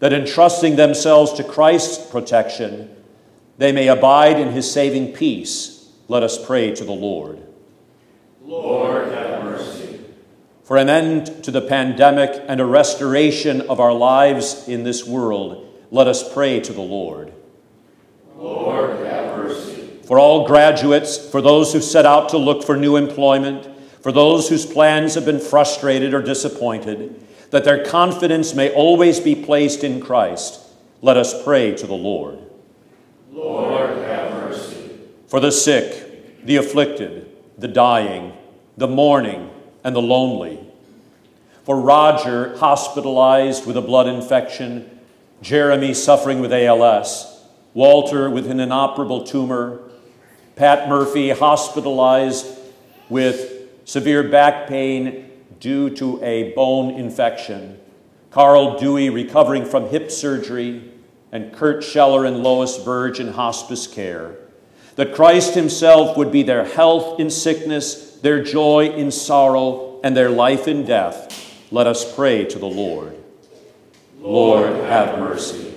that 0.00 0.12
entrusting 0.12 0.74
themselves 0.74 1.34
to 1.34 1.44
Christ's 1.44 2.10
protection, 2.10 2.90
they 3.56 3.70
may 3.70 3.86
abide 3.86 4.40
in 4.40 4.50
his 4.50 4.68
saving 4.68 5.12
peace. 5.12 5.88
Let 6.08 6.24
us 6.24 6.44
pray 6.44 6.74
to 6.74 6.84
the 6.84 6.90
Lord. 6.90 7.40
Lord, 8.42 9.12
have 9.12 9.44
mercy. 9.44 10.00
For 10.64 10.76
an 10.76 10.88
end 10.88 11.44
to 11.44 11.52
the 11.52 11.62
pandemic 11.62 12.42
and 12.48 12.60
a 12.60 12.66
restoration 12.66 13.60
of 13.60 13.78
our 13.78 13.94
lives 13.94 14.66
in 14.66 14.82
this 14.82 15.06
world, 15.06 15.72
let 15.92 16.08
us 16.08 16.34
pray 16.34 16.58
to 16.58 16.72
the 16.72 16.82
Lord. 16.82 17.32
Lord, 18.36 19.06
have 19.06 19.36
mercy. 19.36 19.98
For 20.04 20.18
all 20.18 20.46
graduates, 20.46 21.16
for 21.30 21.40
those 21.40 21.72
who 21.72 21.80
set 21.80 22.06
out 22.06 22.28
to 22.30 22.38
look 22.38 22.62
for 22.62 22.76
new 22.76 22.96
employment, 22.96 23.68
for 24.02 24.12
those 24.12 24.48
whose 24.48 24.66
plans 24.66 25.14
have 25.14 25.24
been 25.24 25.40
frustrated 25.40 26.14
or 26.14 26.22
disappointed, 26.22 27.20
that 27.50 27.64
their 27.64 27.84
confidence 27.84 28.54
may 28.54 28.72
always 28.72 29.20
be 29.20 29.34
placed 29.34 29.82
in 29.82 30.00
Christ, 30.00 30.60
let 31.02 31.16
us 31.16 31.42
pray 31.42 31.74
to 31.74 31.86
the 31.86 31.94
Lord. 31.94 32.38
Lord, 33.32 33.98
have 33.98 34.32
mercy. 34.32 34.92
For 35.28 35.40
the 35.40 35.52
sick, 35.52 36.44
the 36.44 36.56
afflicted, 36.56 37.28
the 37.58 37.68
dying, 37.68 38.32
the 38.76 38.88
mourning, 38.88 39.50
and 39.82 39.96
the 39.96 40.02
lonely. 40.02 40.60
For 41.64 41.80
Roger, 41.80 42.56
hospitalized 42.58 43.66
with 43.66 43.76
a 43.76 43.82
blood 43.82 44.06
infection, 44.06 45.00
Jeremy 45.42 45.94
suffering 45.94 46.40
with 46.40 46.52
ALS, 46.52 47.35
Walter 47.76 48.30
with 48.30 48.50
an 48.50 48.58
inoperable 48.58 49.22
tumor, 49.22 49.82
Pat 50.54 50.88
Murphy 50.88 51.28
hospitalized 51.28 52.46
with 53.10 53.68
severe 53.84 54.22
back 54.22 54.66
pain 54.66 55.30
due 55.60 55.90
to 55.90 56.18
a 56.24 56.54
bone 56.54 56.94
infection, 56.94 57.78
Carl 58.30 58.78
Dewey 58.78 59.10
recovering 59.10 59.66
from 59.66 59.90
hip 59.90 60.10
surgery, 60.10 60.90
and 61.30 61.52
Kurt 61.52 61.84
Scheller 61.84 62.24
and 62.24 62.42
Lois 62.42 62.82
Verge 62.82 63.20
in 63.20 63.34
hospice 63.34 63.86
care. 63.86 64.38
That 64.94 65.14
Christ 65.14 65.52
Himself 65.54 66.16
would 66.16 66.32
be 66.32 66.42
their 66.42 66.64
health 66.64 67.20
in 67.20 67.28
sickness, 67.28 68.12
their 68.22 68.42
joy 68.42 68.88
in 68.88 69.10
sorrow, 69.10 70.00
and 70.02 70.16
their 70.16 70.30
life 70.30 70.66
in 70.66 70.86
death. 70.86 71.68
Let 71.70 71.86
us 71.86 72.10
pray 72.16 72.46
to 72.46 72.58
the 72.58 72.64
Lord. 72.64 73.14
Lord, 74.22 74.72
have 74.84 75.18
mercy. 75.18 75.75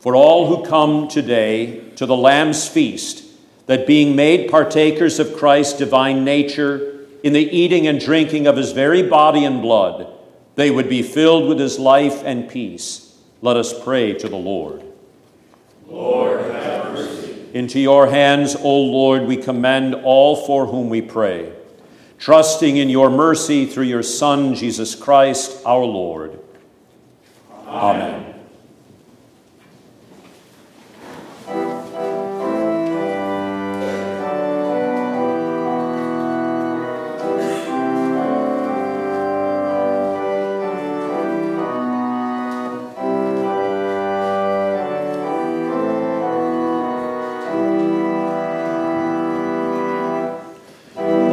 For 0.00 0.16
all 0.16 0.46
who 0.46 0.64
come 0.64 1.08
today 1.08 1.90
to 1.96 2.06
the 2.06 2.16
Lamb's 2.16 2.66
feast, 2.66 3.22
that 3.66 3.86
being 3.86 4.16
made 4.16 4.50
partakers 4.50 5.20
of 5.20 5.36
Christ's 5.36 5.78
divine 5.78 6.24
nature, 6.24 7.06
in 7.22 7.34
the 7.34 7.56
eating 7.56 7.86
and 7.86 8.00
drinking 8.00 8.46
of 8.46 8.56
his 8.56 8.72
very 8.72 9.02
body 9.02 9.44
and 9.44 9.60
blood, 9.60 10.12
they 10.56 10.70
would 10.70 10.88
be 10.88 11.02
filled 11.02 11.48
with 11.48 11.58
his 11.58 11.78
life 11.78 12.22
and 12.24 12.48
peace. 12.48 13.14
Let 13.42 13.56
us 13.56 13.78
pray 13.84 14.14
to 14.14 14.28
the 14.28 14.36
Lord. 14.36 14.82
Lord, 15.86 16.40
have 16.52 16.92
mercy. 16.94 17.48
Into 17.52 17.78
your 17.78 18.06
hands, 18.06 18.56
O 18.56 18.80
Lord, 18.80 19.26
we 19.26 19.36
commend 19.36 19.94
all 19.94 20.46
for 20.46 20.66
whom 20.66 20.88
we 20.88 21.02
pray, 21.02 21.52
trusting 22.18 22.76
in 22.76 22.88
your 22.88 23.10
mercy 23.10 23.66
through 23.66 23.84
your 23.84 24.02
Son, 24.02 24.54
Jesus 24.54 24.94
Christ, 24.94 25.60
our 25.66 25.84
Lord. 25.84 26.38
Amen. 27.66 28.29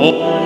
Oh. 0.10 0.37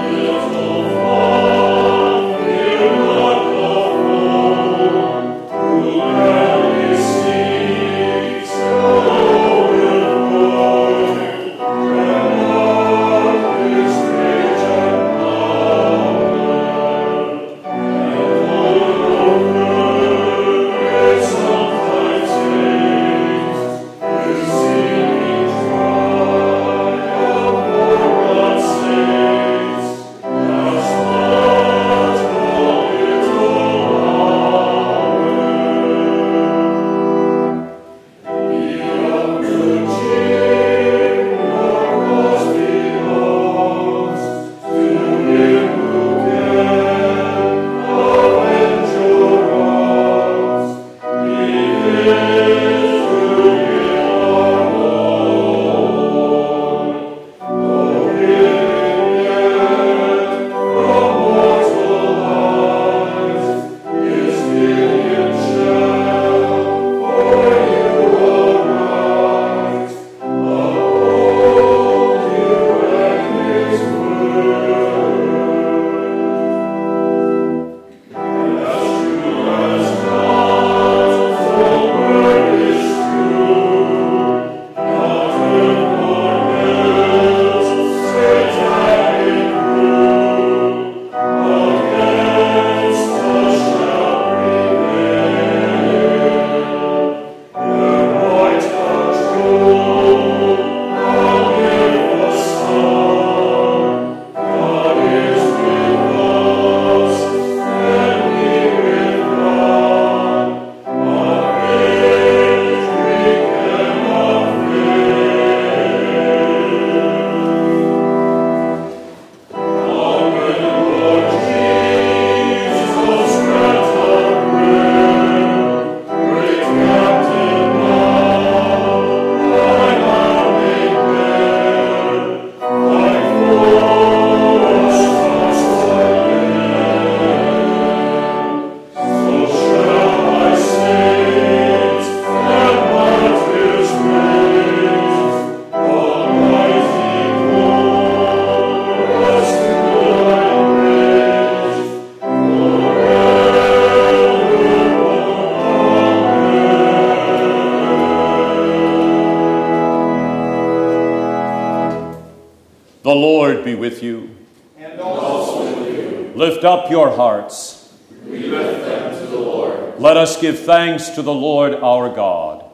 Lord 163.09 163.63
be 163.63 163.73
with 163.73 164.03
you. 164.03 164.35
And 164.77 164.99
also 164.99 165.65
with 165.65 165.97
you. 165.97 166.33
Lift 166.35 166.63
up 166.63 166.91
your 166.91 167.15
hearts. 167.15 167.97
We 168.23 168.43
lift 168.43 168.85
them 168.85 169.19
to 169.19 169.25
the 169.27 169.39
Lord. 169.39 169.99
Let 169.99 170.17
us 170.17 170.39
give 170.39 170.59
thanks 170.59 171.09
to 171.09 171.21
the 171.21 171.33
Lord 171.33 171.73
our 171.73 172.13
God. 172.13 172.65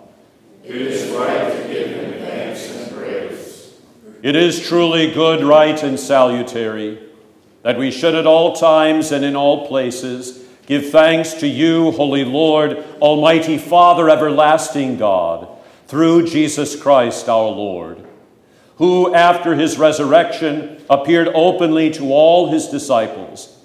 It 0.63 0.75
is 0.75 1.09
right 1.11 1.51
to 1.51 1.67
give 1.69 1.87
him 1.87 2.25
thanks 2.25 2.69
and 2.75 2.95
praise. 2.95 3.73
It 4.21 4.35
is 4.35 4.67
truly 4.67 5.11
good, 5.13 5.43
right, 5.43 5.81
and 5.81 5.99
salutary 5.99 7.07
that 7.63 7.77
we 7.77 7.91
should 7.91 8.15
at 8.15 8.25
all 8.25 8.55
times 8.55 9.11
and 9.11 9.25
in 9.25 9.35
all 9.35 9.67
places 9.67 10.45
give 10.67 10.89
thanks 10.89 11.33
to 11.35 11.47
you, 11.47 11.91
Holy 11.91 12.23
Lord, 12.23 12.77
Almighty 13.01 13.57
Father, 13.57 14.09
everlasting 14.09 14.97
God, 14.97 15.49
through 15.87 16.27
Jesus 16.27 16.81
Christ 16.81 17.27
our 17.27 17.49
Lord, 17.49 18.06
who 18.77 19.13
after 19.13 19.55
his 19.55 19.77
resurrection 19.77 20.81
appeared 20.89 21.27
openly 21.33 21.91
to 21.91 22.11
all 22.11 22.51
his 22.51 22.67
disciples, 22.67 23.57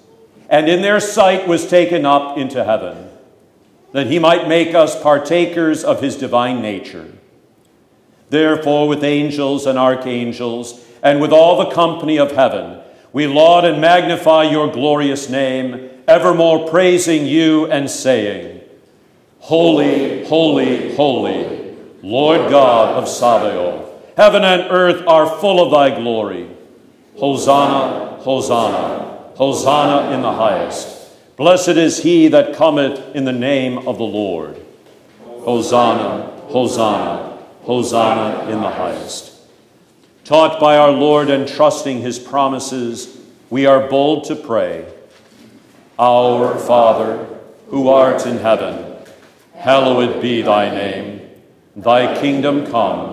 and 0.49 0.67
in 0.67 0.81
their 0.81 0.99
sight 0.99 1.47
was 1.47 1.67
taken 1.67 2.05
up 2.05 2.37
into 2.37 2.63
heaven, 2.63 3.09
that 3.91 4.07
he 4.07 4.19
might 4.19 4.47
make 4.47 4.73
us 4.73 5.01
partakers 5.01 5.83
of 5.83 6.01
his 6.01 6.15
divine 6.15 6.61
nature. 6.61 7.11
Therefore, 8.29 8.87
with 8.87 9.03
angels 9.03 9.67
and 9.67 9.77
archangels, 9.77 10.83
and 11.03 11.21
with 11.21 11.31
all 11.31 11.57
the 11.57 11.75
company 11.75 12.17
of 12.17 12.31
heaven, 12.31 12.81
we 13.11 13.27
laud 13.27 13.65
and 13.65 13.79
magnify 13.79 14.43
your 14.43 14.71
glorious 14.71 15.29
name, 15.29 15.89
evermore 16.07 16.67
praising 16.67 17.27
you 17.27 17.67
and 17.67 17.89
saying, 17.89 18.61
Holy, 19.39 20.25
holy, 20.25 20.95
holy, 20.95 21.75
Lord 22.01 22.49
God 22.49 22.95
of 22.95 23.07
Sabaoth. 23.07 23.82
Heaven 24.15 24.43
and 24.43 24.71
earth 24.71 25.07
are 25.07 25.39
full 25.39 25.63
of 25.63 25.71
thy 25.71 25.99
glory. 25.99 26.47
Hosanna, 27.17 28.17
Hosanna, 28.21 29.31
Hosanna 29.35 30.11
in 30.11 30.21
the 30.21 30.31
highest. 30.31 31.35
Blessed 31.35 31.69
is 31.69 32.03
he 32.03 32.27
that 32.27 32.55
cometh 32.55 33.15
in 33.15 33.25
the 33.25 33.31
name 33.31 33.87
of 33.87 33.97
the 33.97 34.03
Lord. 34.03 34.63
Hosanna, 35.23 36.31
Hosanna, 36.49 37.39
Hosanna 37.63 38.49
in 38.51 38.61
the 38.61 38.69
highest. 38.69 39.31
Taught 40.25 40.59
by 40.59 40.77
our 40.77 40.91
Lord 40.91 41.29
and 41.29 41.47
trusting 41.47 42.01
his 42.01 42.19
promises, 42.19 43.19
we 43.49 43.65
are 43.65 43.89
bold 43.89 44.25
to 44.25 44.35
pray. 44.35 44.85
Our 45.99 46.57
Father, 46.59 47.27
who 47.67 47.89
art 47.89 48.25
in 48.25 48.37
heaven, 48.37 48.95
hallowed 49.55 50.21
be 50.21 50.41
thy 50.41 50.69
name. 50.69 51.29
Thy 51.75 52.19
kingdom 52.21 52.67
come, 52.67 53.12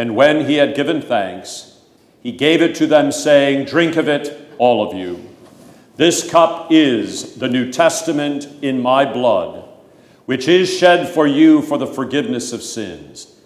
and 0.00 0.16
when 0.16 0.46
he 0.46 0.54
had 0.54 0.74
given 0.74 1.02
thanks, 1.02 1.78
he 2.22 2.32
gave 2.32 2.62
it 2.62 2.74
to 2.76 2.86
them, 2.86 3.12
saying, 3.12 3.66
Drink 3.66 3.96
of 3.96 4.08
it, 4.08 4.50
all 4.56 4.88
of 4.88 4.96
you. 4.96 5.28
This 5.96 6.30
cup 6.30 6.72
is 6.72 7.34
the 7.34 7.50
New 7.50 7.70
Testament 7.70 8.48
in 8.62 8.80
my 8.80 9.04
blood, 9.04 9.68
which 10.24 10.48
is 10.48 10.74
shed 10.74 11.06
for 11.06 11.26
you 11.26 11.60
for 11.60 11.76
the 11.76 11.86
forgiveness 11.86 12.54
of 12.54 12.62
sins. 12.62 13.36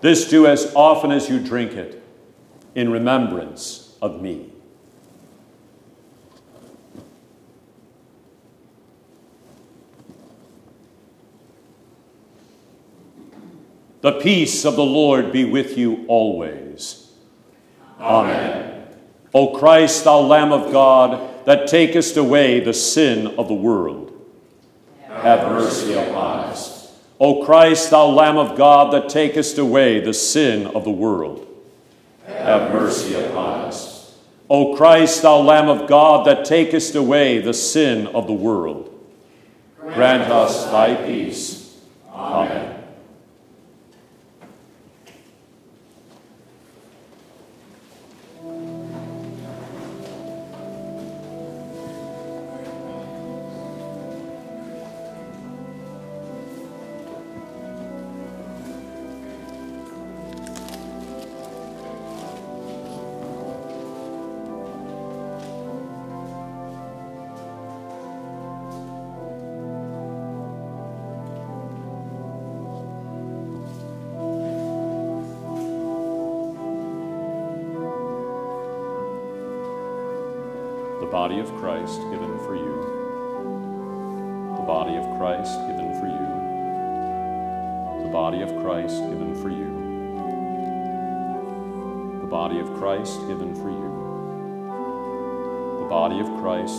This 0.00 0.30
do 0.30 0.46
as 0.46 0.72
often 0.74 1.10
as 1.10 1.28
you 1.28 1.40
drink 1.40 1.72
it 1.72 2.02
in 2.74 2.90
remembrance 2.90 3.94
of 4.00 4.22
me. 4.22 4.50
The 14.00 14.20
peace 14.20 14.64
of 14.64 14.76
the 14.76 14.84
Lord 14.84 15.32
be 15.32 15.44
with 15.44 15.76
you 15.76 16.04
always. 16.06 17.10
Amen. 18.00 18.86
O 19.34 19.58
Christ, 19.58 20.04
thou 20.04 20.20
Lamb 20.20 20.52
of 20.52 20.72
God, 20.72 21.44
that 21.46 21.66
takest 21.66 22.16
away 22.16 22.60
the 22.60 22.72
sin 22.72 23.26
of 23.38 23.48
the 23.48 23.54
world, 23.54 24.12
have 25.08 25.50
mercy 25.50 25.94
upon 25.94 26.40
us. 26.40 26.96
O 27.18 27.44
Christ, 27.44 27.90
thou 27.90 28.06
Lamb 28.06 28.36
of 28.36 28.56
God, 28.56 28.92
that 28.92 29.08
takest 29.08 29.58
away 29.58 30.00
the 30.00 30.14
sin 30.14 30.66
of 30.68 30.84
the 30.84 30.90
world, 30.90 31.46
have 32.26 32.72
mercy 32.72 33.14
upon 33.14 33.62
us. 33.62 34.16
O 34.48 34.76
Christ, 34.76 35.22
thou 35.22 35.38
Lamb 35.38 35.68
of 35.68 35.88
God, 35.88 36.26
that 36.26 36.44
takest 36.44 36.94
away 36.94 37.38
the 37.38 37.52
sin 37.52 38.06
of 38.08 38.26
the 38.26 38.32
world, 38.32 38.94
grant 39.78 40.30
us 40.30 40.66
thy 40.70 40.94
peace. 40.94 41.76
Amen. 42.12 42.77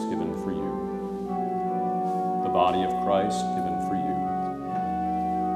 Given 0.10 0.34
for 0.44 0.52
you, 0.52 0.72
the 2.44 2.50
body 2.50 2.84
of 2.84 2.92
Christ 3.06 3.40
given 3.56 3.78
for 3.88 3.96
you, 3.96 4.16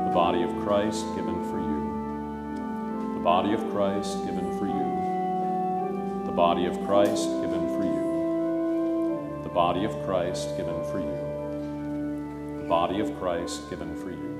the 0.08 0.14
body 0.14 0.43
of 0.43 0.51
Christ 0.64 1.06
given 1.16 1.43
for 1.49 1.60
you, 1.60 3.14
the 3.16 3.24
body 3.24 3.54
of 3.54 3.60
Christ 3.72 4.26
given 4.26 4.58
for 4.60 4.68
you, 4.68 6.26
the 6.26 6.32
body 6.32 6.66
of 6.66 6.74
Christ 6.86 7.30
given 7.41 7.68
for 7.68 7.84
you. 7.84 8.04
The 9.43 9.49
body 9.49 9.86
of 9.86 9.91
Christ 10.04 10.58
given 10.58 10.84
for 10.86 10.99
you. 10.99 12.62
The 12.64 12.68
body 12.68 12.99
of 13.01 13.20
Christ 13.20 13.70
given 13.70 13.95
for 13.95 14.10
you. 14.10 14.32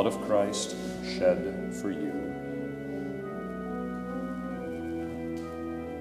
Blood 0.00 0.14
of 0.14 0.26
Christ 0.26 0.74
shed 1.04 1.74
for 1.74 1.90
you. 1.90 2.12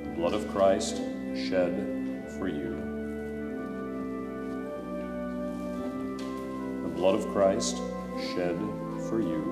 The 0.06 0.12
blood 0.16 0.34
of 0.34 0.48
Christ 0.54 0.96
shed 1.36 1.74
for 2.38 2.48
you. 2.48 2.76
The 6.84 6.90
blood 6.96 7.16
of 7.16 7.28
Christ 7.34 7.76
shed 8.34 8.58
for 9.10 9.20
you. 9.20 9.44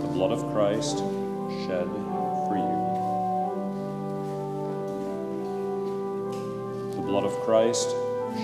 The 0.00 0.08
blood 0.08 0.32
of 0.32 0.52
Christ 0.52 0.98
shed 1.68 1.86
for 2.48 2.56
you. 2.56 2.74
The 6.96 7.02
blood 7.02 7.22
of 7.22 7.32
Christ 7.42 7.90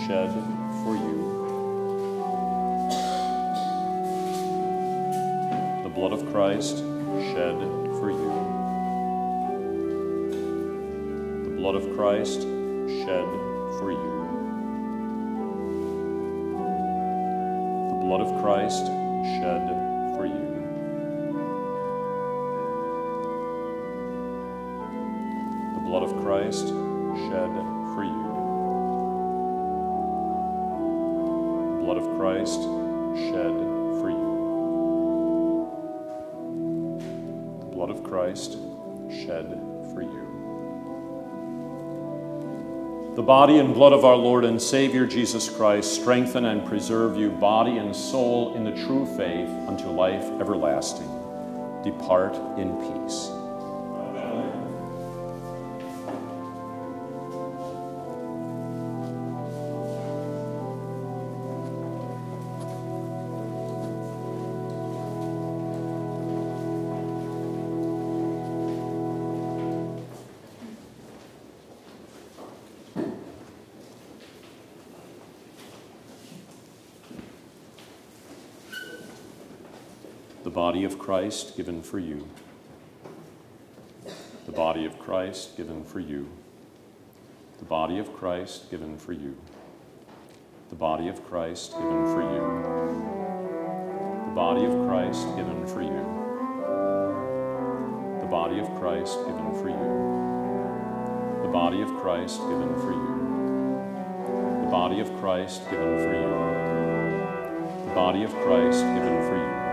shed 0.07 0.58
Christ 6.33 6.79
shed 6.79 7.59
for 7.99 8.11
you. 8.11 8.33
The 11.45 11.51
blood 11.57 11.75
of 11.75 11.97
Christ 11.97 12.43
shed 12.43 13.29
for 13.79 13.91
you. 13.93 14.15
The 17.89 17.97
blood 18.05 18.21
of 18.21 18.43
Christ 18.43 18.87
shed 18.87 19.69
for 20.17 20.27
you. 20.27 20.49
The 25.75 25.81
blood 25.87 26.03
of 26.03 26.17
Christ 26.23 26.69
shed 26.69 27.53
for 27.95 28.05
you. 28.05 28.23
The 31.79 31.85
blood 31.85 31.97
of 31.97 32.07
Christ 32.19 32.61
shed 33.17 33.68
blood 37.89 37.99
of 37.99 38.05
Christ 38.05 38.53
shed 39.09 39.49
for 39.95 40.03
you. 40.03 40.27
The 43.17 43.23
body 43.23 43.59
and 43.59 43.73
blood 43.73 43.95
of 43.95 44.05
our 44.05 44.17
Lord 44.17 44.45
and 44.45 44.61
Savior 44.61 45.07
Jesus 45.07 45.49
Christ 45.49 45.95
strengthen 45.95 46.45
and 46.45 46.67
preserve 46.67 47.17
you, 47.17 47.31
body 47.31 47.79
and 47.79 47.97
soul, 47.97 48.55
in 48.57 48.65
the 48.65 48.73
true 48.73 49.07
faith 49.17 49.49
unto 49.67 49.89
life 49.89 50.25
everlasting. 50.39 51.09
Depart 51.83 52.35
in 52.59 52.77
peace. 52.77 53.31
Body 80.59 80.83
of 80.83 80.99
Christ 80.99 81.57
given 81.57 81.81
for 81.83 82.01
you. 82.01 82.27
The 84.47 84.51
body 84.51 84.87
of 84.87 84.99
Christ 84.99 85.57
given 85.57 85.85
for 85.85 86.01
you. 86.01 86.29
The 87.61 87.65
body 87.65 88.01
of 88.01 88.13
Christ 88.13 88.69
given 88.69 88.99
for 88.99 89.13
you. 89.13 89.37
The 90.71 90.75
body 90.75 91.07
of 91.07 91.25
Christ 91.25 91.75
given 91.75 92.07
for 92.09 92.23
you. 92.23 92.41
The 94.27 94.35
body 94.35 94.65
of 94.65 94.73
Christ 94.89 95.29
given 95.37 95.65
for 95.69 95.81
you. 95.81 96.03
The 98.19 98.27
body 98.27 98.59
of 98.59 98.67
Christ 98.81 99.17
given 99.27 99.55
for 99.55 99.71
you. 99.71 101.43
The 101.43 101.53
body 101.53 101.83
of 101.83 101.89
Christ 102.01 102.41
given 102.49 102.75
for 102.81 102.91
you. 102.91 103.15
The 104.65 104.71
body 104.73 104.99
of 104.99 105.17
Christ 105.21 105.71
given 105.71 105.99
for 105.99 106.15
you. 106.15 106.31
The 107.89 107.95
body 107.95 108.25
of 108.25 108.35
Christ 108.43 108.83
given 108.83 109.23
for 109.23 109.37
you 109.37 109.68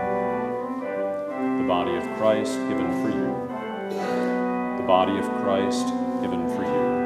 the 1.66 1.72
body 1.72 1.96
of 1.96 2.04
Christ 2.16 2.52
given 2.68 2.88
for 3.02 3.08
you. 3.08 3.26
The 4.76 4.84
body 4.86 5.18
of 5.18 5.24
Christ 5.42 5.88
given 6.22 6.48
for 6.54 6.62
you. 6.62 7.05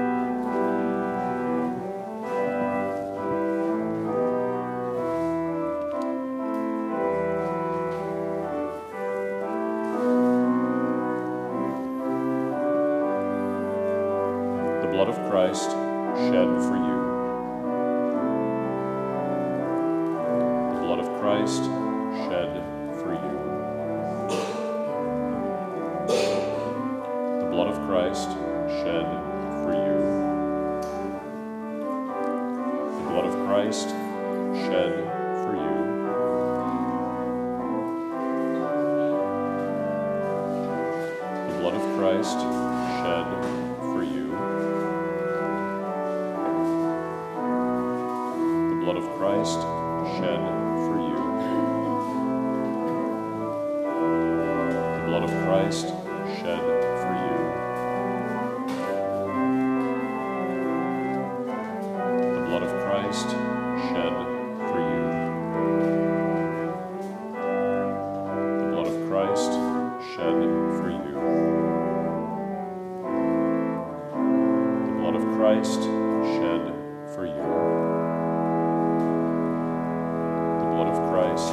Christ 81.20 81.48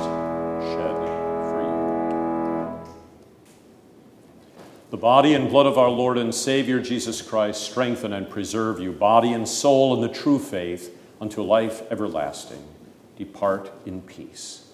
shed 0.61 0.95
for 1.49 1.61
you. 1.61 2.95
The 4.91 4.97
body 4.97 5.33
and 5.33 5.49
blood 5.49 5.65
of 5.65 5.77
our 5.77 5.89
Lord 5.89 6.17
and 6.17 6.33
Savior 6.33 6.79
Jesus 6.79 7.21
Christ 7.21 7.63
strengthen 7.63 8.13
and 8.13 8.29
preserve 8.29 8.79
you, 8.79 8.93
body 8.93 9.33
and 9.33 9.45
soul, 9.45 9.93
in 9.93 9.99
the 9.99 10.07
true 10.07 10.39
faith 10.39 10.97
unto 11.19 11.41
life 11.41 11.81
everlasting. 11.91 12.63
Depart 13.17 13.69
in 13.85 14.01
peace. 14.03 14.71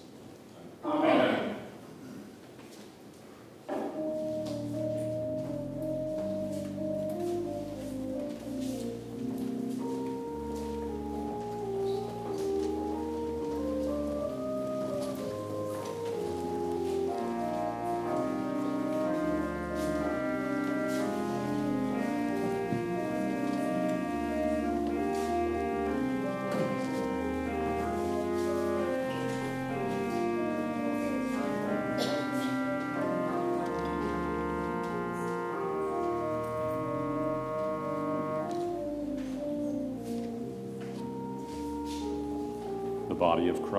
The 0.84 0.90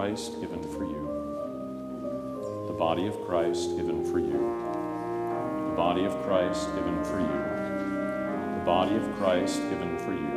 Christ 0.06 0.39
given 0.39 0.62
for 0.62 0.84
you. 0.84 1.03
The 2.68 2.74
body 2.74 3.08
of 3.08 3.20
Christ 3.26 3.76
given 3.76 4.06
for 4.06 4.20
you. 4.20 4.38
The 5.70 5.76
body 5.76 6.06
of 6.06 6.14
Christ 6.22 6.68
given 6.76 7.03
for 7.03 7.20
you. 7.20 8.60
The 8.60 8.64
body 8.64 8.97
of 8.97 9.16
Christ 9.16 9.64
given 9.68 9.97
for 9.97 10.14
you. 10.14 10.30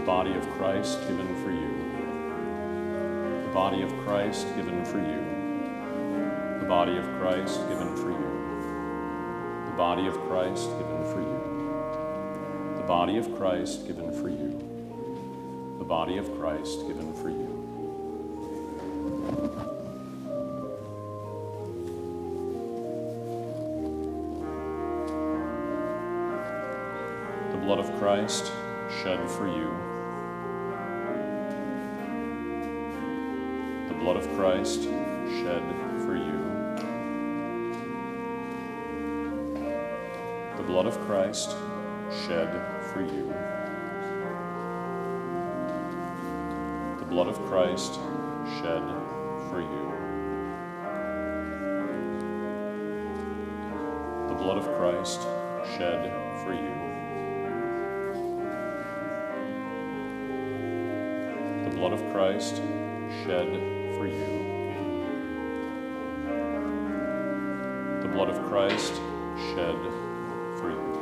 The 0.00 0.04
body 0.04 0.34
of 0.34 0.50
Christ 0.58 1.00
given 1.06 1.32
for 1.44 1.52
you. 1.52 1.70
The 3.46 3.54
body 3.54 3.82
of 3.82 3.92
Christ 3.98 4.48
given 4.56 4.84
for 4.84 4.98
you. 4.98 6.58
The 6.58 6.66
body 6.66 6.96
of 6.96 7.04
Christ 7.20 7.68
given 7.68 7.94
for 7.94 8.10
you. 8.10 9.70
The 9.70 9.76
body 9.76 10.08
of 10.08 10.14
Christ 10.26 10.68
given 10.76 11.04
for 11.04 11.20
you. 11.20 11.40
The 12.78 12.86
body 12.88 13.16
of 13.16 13.32
Christ 13.36 13.86
given 13.86 14.10
for 14.10 14.28
you. 14.28 14.65
Body 15.86 16.18
of 16.18 16.36
Christ 16.36 16.84
given 16.88 17.14
for 17.14 17.30
you. 17.30 17.46
The 27.52 27.58
blood 27.58 27.78
of 27.78 27.94
Christ 28.00 28.50
shed 29.00 29.30
for 29.30 29.46
you. 29.46 29.70
The 33.86 33.94
blood 33.94 34.16
of 34.16 34.28
Christ 34.34 34.82
shed 34.82 35.62
for 36.04 36.16
you. 36.16 36.42
The 40.56 40.64
blood 40.64 40.86
of 40.86 40.98
Christ 41.06 41.50
shed 42.26 42.50
for 42.92 43.02
you. 43.02 43.55
Blood 47.16 47.28
of 47.28 47.42
Christ 47.46 47.94
shed 48.60 48.82
for 49.48 49.62
you. 49.62 49.84
The 54.28 54.34
blood 54.34 54.58
of 54.58 54.66
Christ 54.76 55.22
shed 55.78 56.12
for 56.44 56.52
you. 56.52 56.74
The 61.64 61.74
blood 61.74 61.94
of 61.94 62.00
Christ 62.12 62.56
shed 63.24 63.48
for 63.96 64.06
you. 64.06 64.28
The 68.02 68.08
blood 68.08 68.28
of 68.28 68.42
Christ 68.46 68.92
shed 69.54 69.80
for 70.58 70.68
you. 70.70 70.92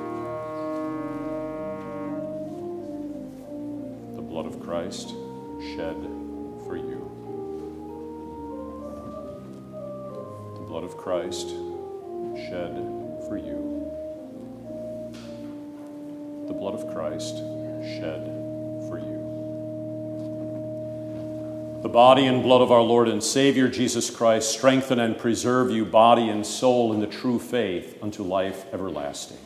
The 4.14 4.22
blood 4.22 4.46
of 4.46 4.60
Christ 4.60 5.12
shed 5.72 5.96
for 6.66 6.76
you. 6.76 7.00
The 10.54 10.64
blood 10.68 10.84
of 10.84 10.96
Christ 10.96 11.48
shed 11.48 12.74
for 13.26 13.38
you. 13.38 13.90
The 16.46 16.52
blood 16.52 16.74
of 16.74 16.92
Christ 16.94 17.36
shed 17.36 18.26
for 18.88 18.98
you. 18.98 19.20
The 21.82 21.88
body 21.88 22.26
and 22.26 22.42
blood 22.42 22.60
of 22.60 22.70
our 22.70 22.82
Lord 22.82 23.08
and 23.08 23.22
Savior 23.22 23.68
Jesus 23.68 24.10
Christ 24.10 24.50
strengthen 24.50 24.98
and 24.98 25.16
preserve 25.18 25.70
you, 25.70 25.84
body 25.84 26.28
and 26.28 26.44
soul, 26.46 26.92
in 26.92 27.00
the 27.00 27.06
true 27.06 27.38
faith 27.38 27.98
unto 28.02 28.22
life 28.22 28.66
everlasting. 28.72 29.38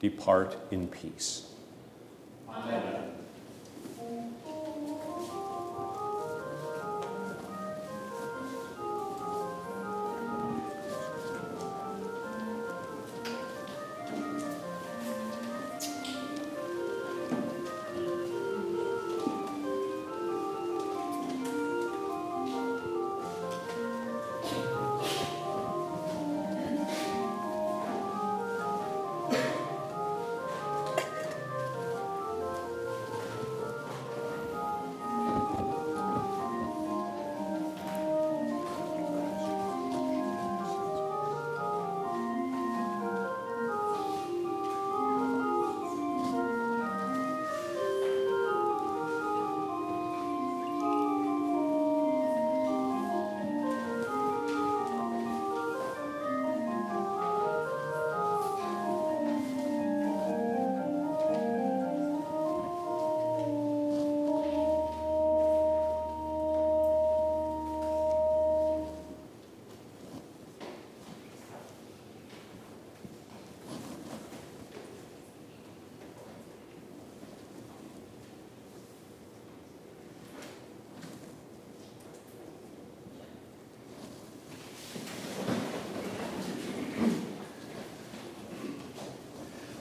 Depart 0.00 0.56
in 0.70 0.86
peace. 0.86 1.46
Amen. 2.48 2.87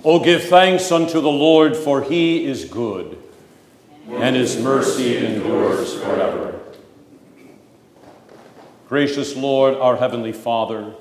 O 0.10 0.20
give 0.20 0.46
thanks 0.46 0.90
unto 0.90 1.20
the 1.20 1.30
Lord, 1.30 1.76
for 1.76 2.02
he 2.02 2.46
is 2.46 2.64
good, 2.64 3.18
and 4.10 4.38
his 4.38 4.58
mercy 4.58 5.18
endures 5.18 5.96
forever. 5.96 6.62
Gracious 8.88 9.36
Lord, 9.36 9.74
our 9.74 9.98
heavenly 9.98 10.32
Father, 10.32 10.94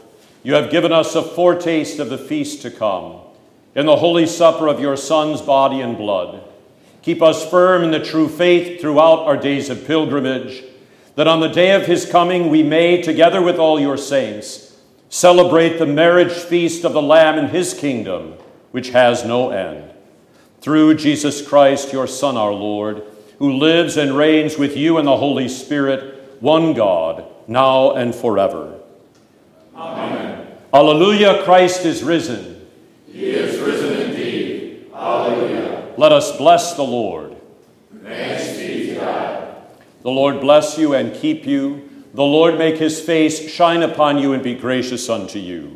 you 0.42 0.54
have 0.54 0.72
given 0.72 0.90
us 0.90 1.14
a 1.14 1.22
foretaste 1.22 2.00
of 2.00 2.08
the 2.08 2.18
feast 2.18 2.62
to 2.62 2.70
come 2.72 3.20
in 3.76 3.86
the 3.86 3.94
holy 3.94 4.26
supper 4.26 4.66
of 4.66 4.80
your 4.80 4.96
Son's 4.96 5.40
body 5.40 5.80
and 5.80 5.96
blood. 5.96 6.42
Keep 7.02 7.22
us 7.22 7.48
firm 7.48 7.84
in 7.84 7.92
the 7.92 8.04
true 8.04 8.28
faith 8.28 8.80
throughout 8.80 9.20
our 9.20 9.36
days 9.36 9.70
of 9.70 9.86
pilgrimage, 9.86 10.64
that 11.14 11.28
on 11.28 11.38
the 11.38 11.46
day 11.46 11.76
of 11.76 11.86
his 11.86 12.10
coming 12.10 12.50
we 12.50 12.64
may, 12.64 13.00
together 13.00 13.40
with 13.40 13.60
all 13.60 13.78
your 13.78 13.96
saints, 13.96 14.76
celebrate 15.10 15.78
the 15.78 15.86
marriage 15.86 16.32
feast 16.32 16.84
of 16.84 16.92
the 16.92 17.00
Lamb 17.00 17.38
in 17.38 17.50
his 17.50 17.72
kingdom 17.72 18.36
which 18.76 18.90
has 18.90 19.24
no 19.24 19.48
end. 19.48 19.90
Through 20.60 20.96
Jesus 20.96 21.40
Christ, 21.40 21.94
your 21.94 22.06
Son, 22.06 22.36
our 22.36 22.52
Lord, 22.52 23.04
who 23.38 23.54
lives 23.54 23.96
and 23.96 24.14
reigns 24.14 24.58
with 24.58 24.76
you 24.76 24.98
in 24.98 25.06
the 25.06 25.16
Holy 25.16 25.48
Spirit, 25.48 26.36
one 26.40 26.74
God, 26.74 27.24
now 27.48 27.92
and 27.92 28.14
forever. 28.14 28.78
Amen. 29.74 30.46
Alleluia, 30.74 31.42
Christ 31.42 31.86
is 31.86 32.02
risen. 32.02 32.68
He 33.10 33.30
is 33.30 33.58
risen 33.60 34.10
indeed. 34.10 34.90
Alleluia. 34.92 35.94
Let 35.96 36.12
us 36.12 36.36
bless 36.36 36.74
the 36.74 36.82
Lord. 36.82 37.34
Thanks 38.02 38.58
be 38.58 38.88
to 38.88 38.94
God. 38.96 39.54
The 40.02 40.10
Lord 40.10 40.42
bless 40.42 40.76
you 40.76 40.92
and 40.92 41.14
keep 41.14 41.46
you. 41.46 41.88
The 42.12 42.22
Lord 42.22 42.58
make 42.58 42.76
his 42.76 43.00
face 43.00 43.50
shine 43.50 43.82
upon 43.82 44.18
you 44.18 44.34
and 44.34 44.42
be 44.42 44.54
gracious 44.54 45.08
unto 45.08 45.38
you. 45.38 45.75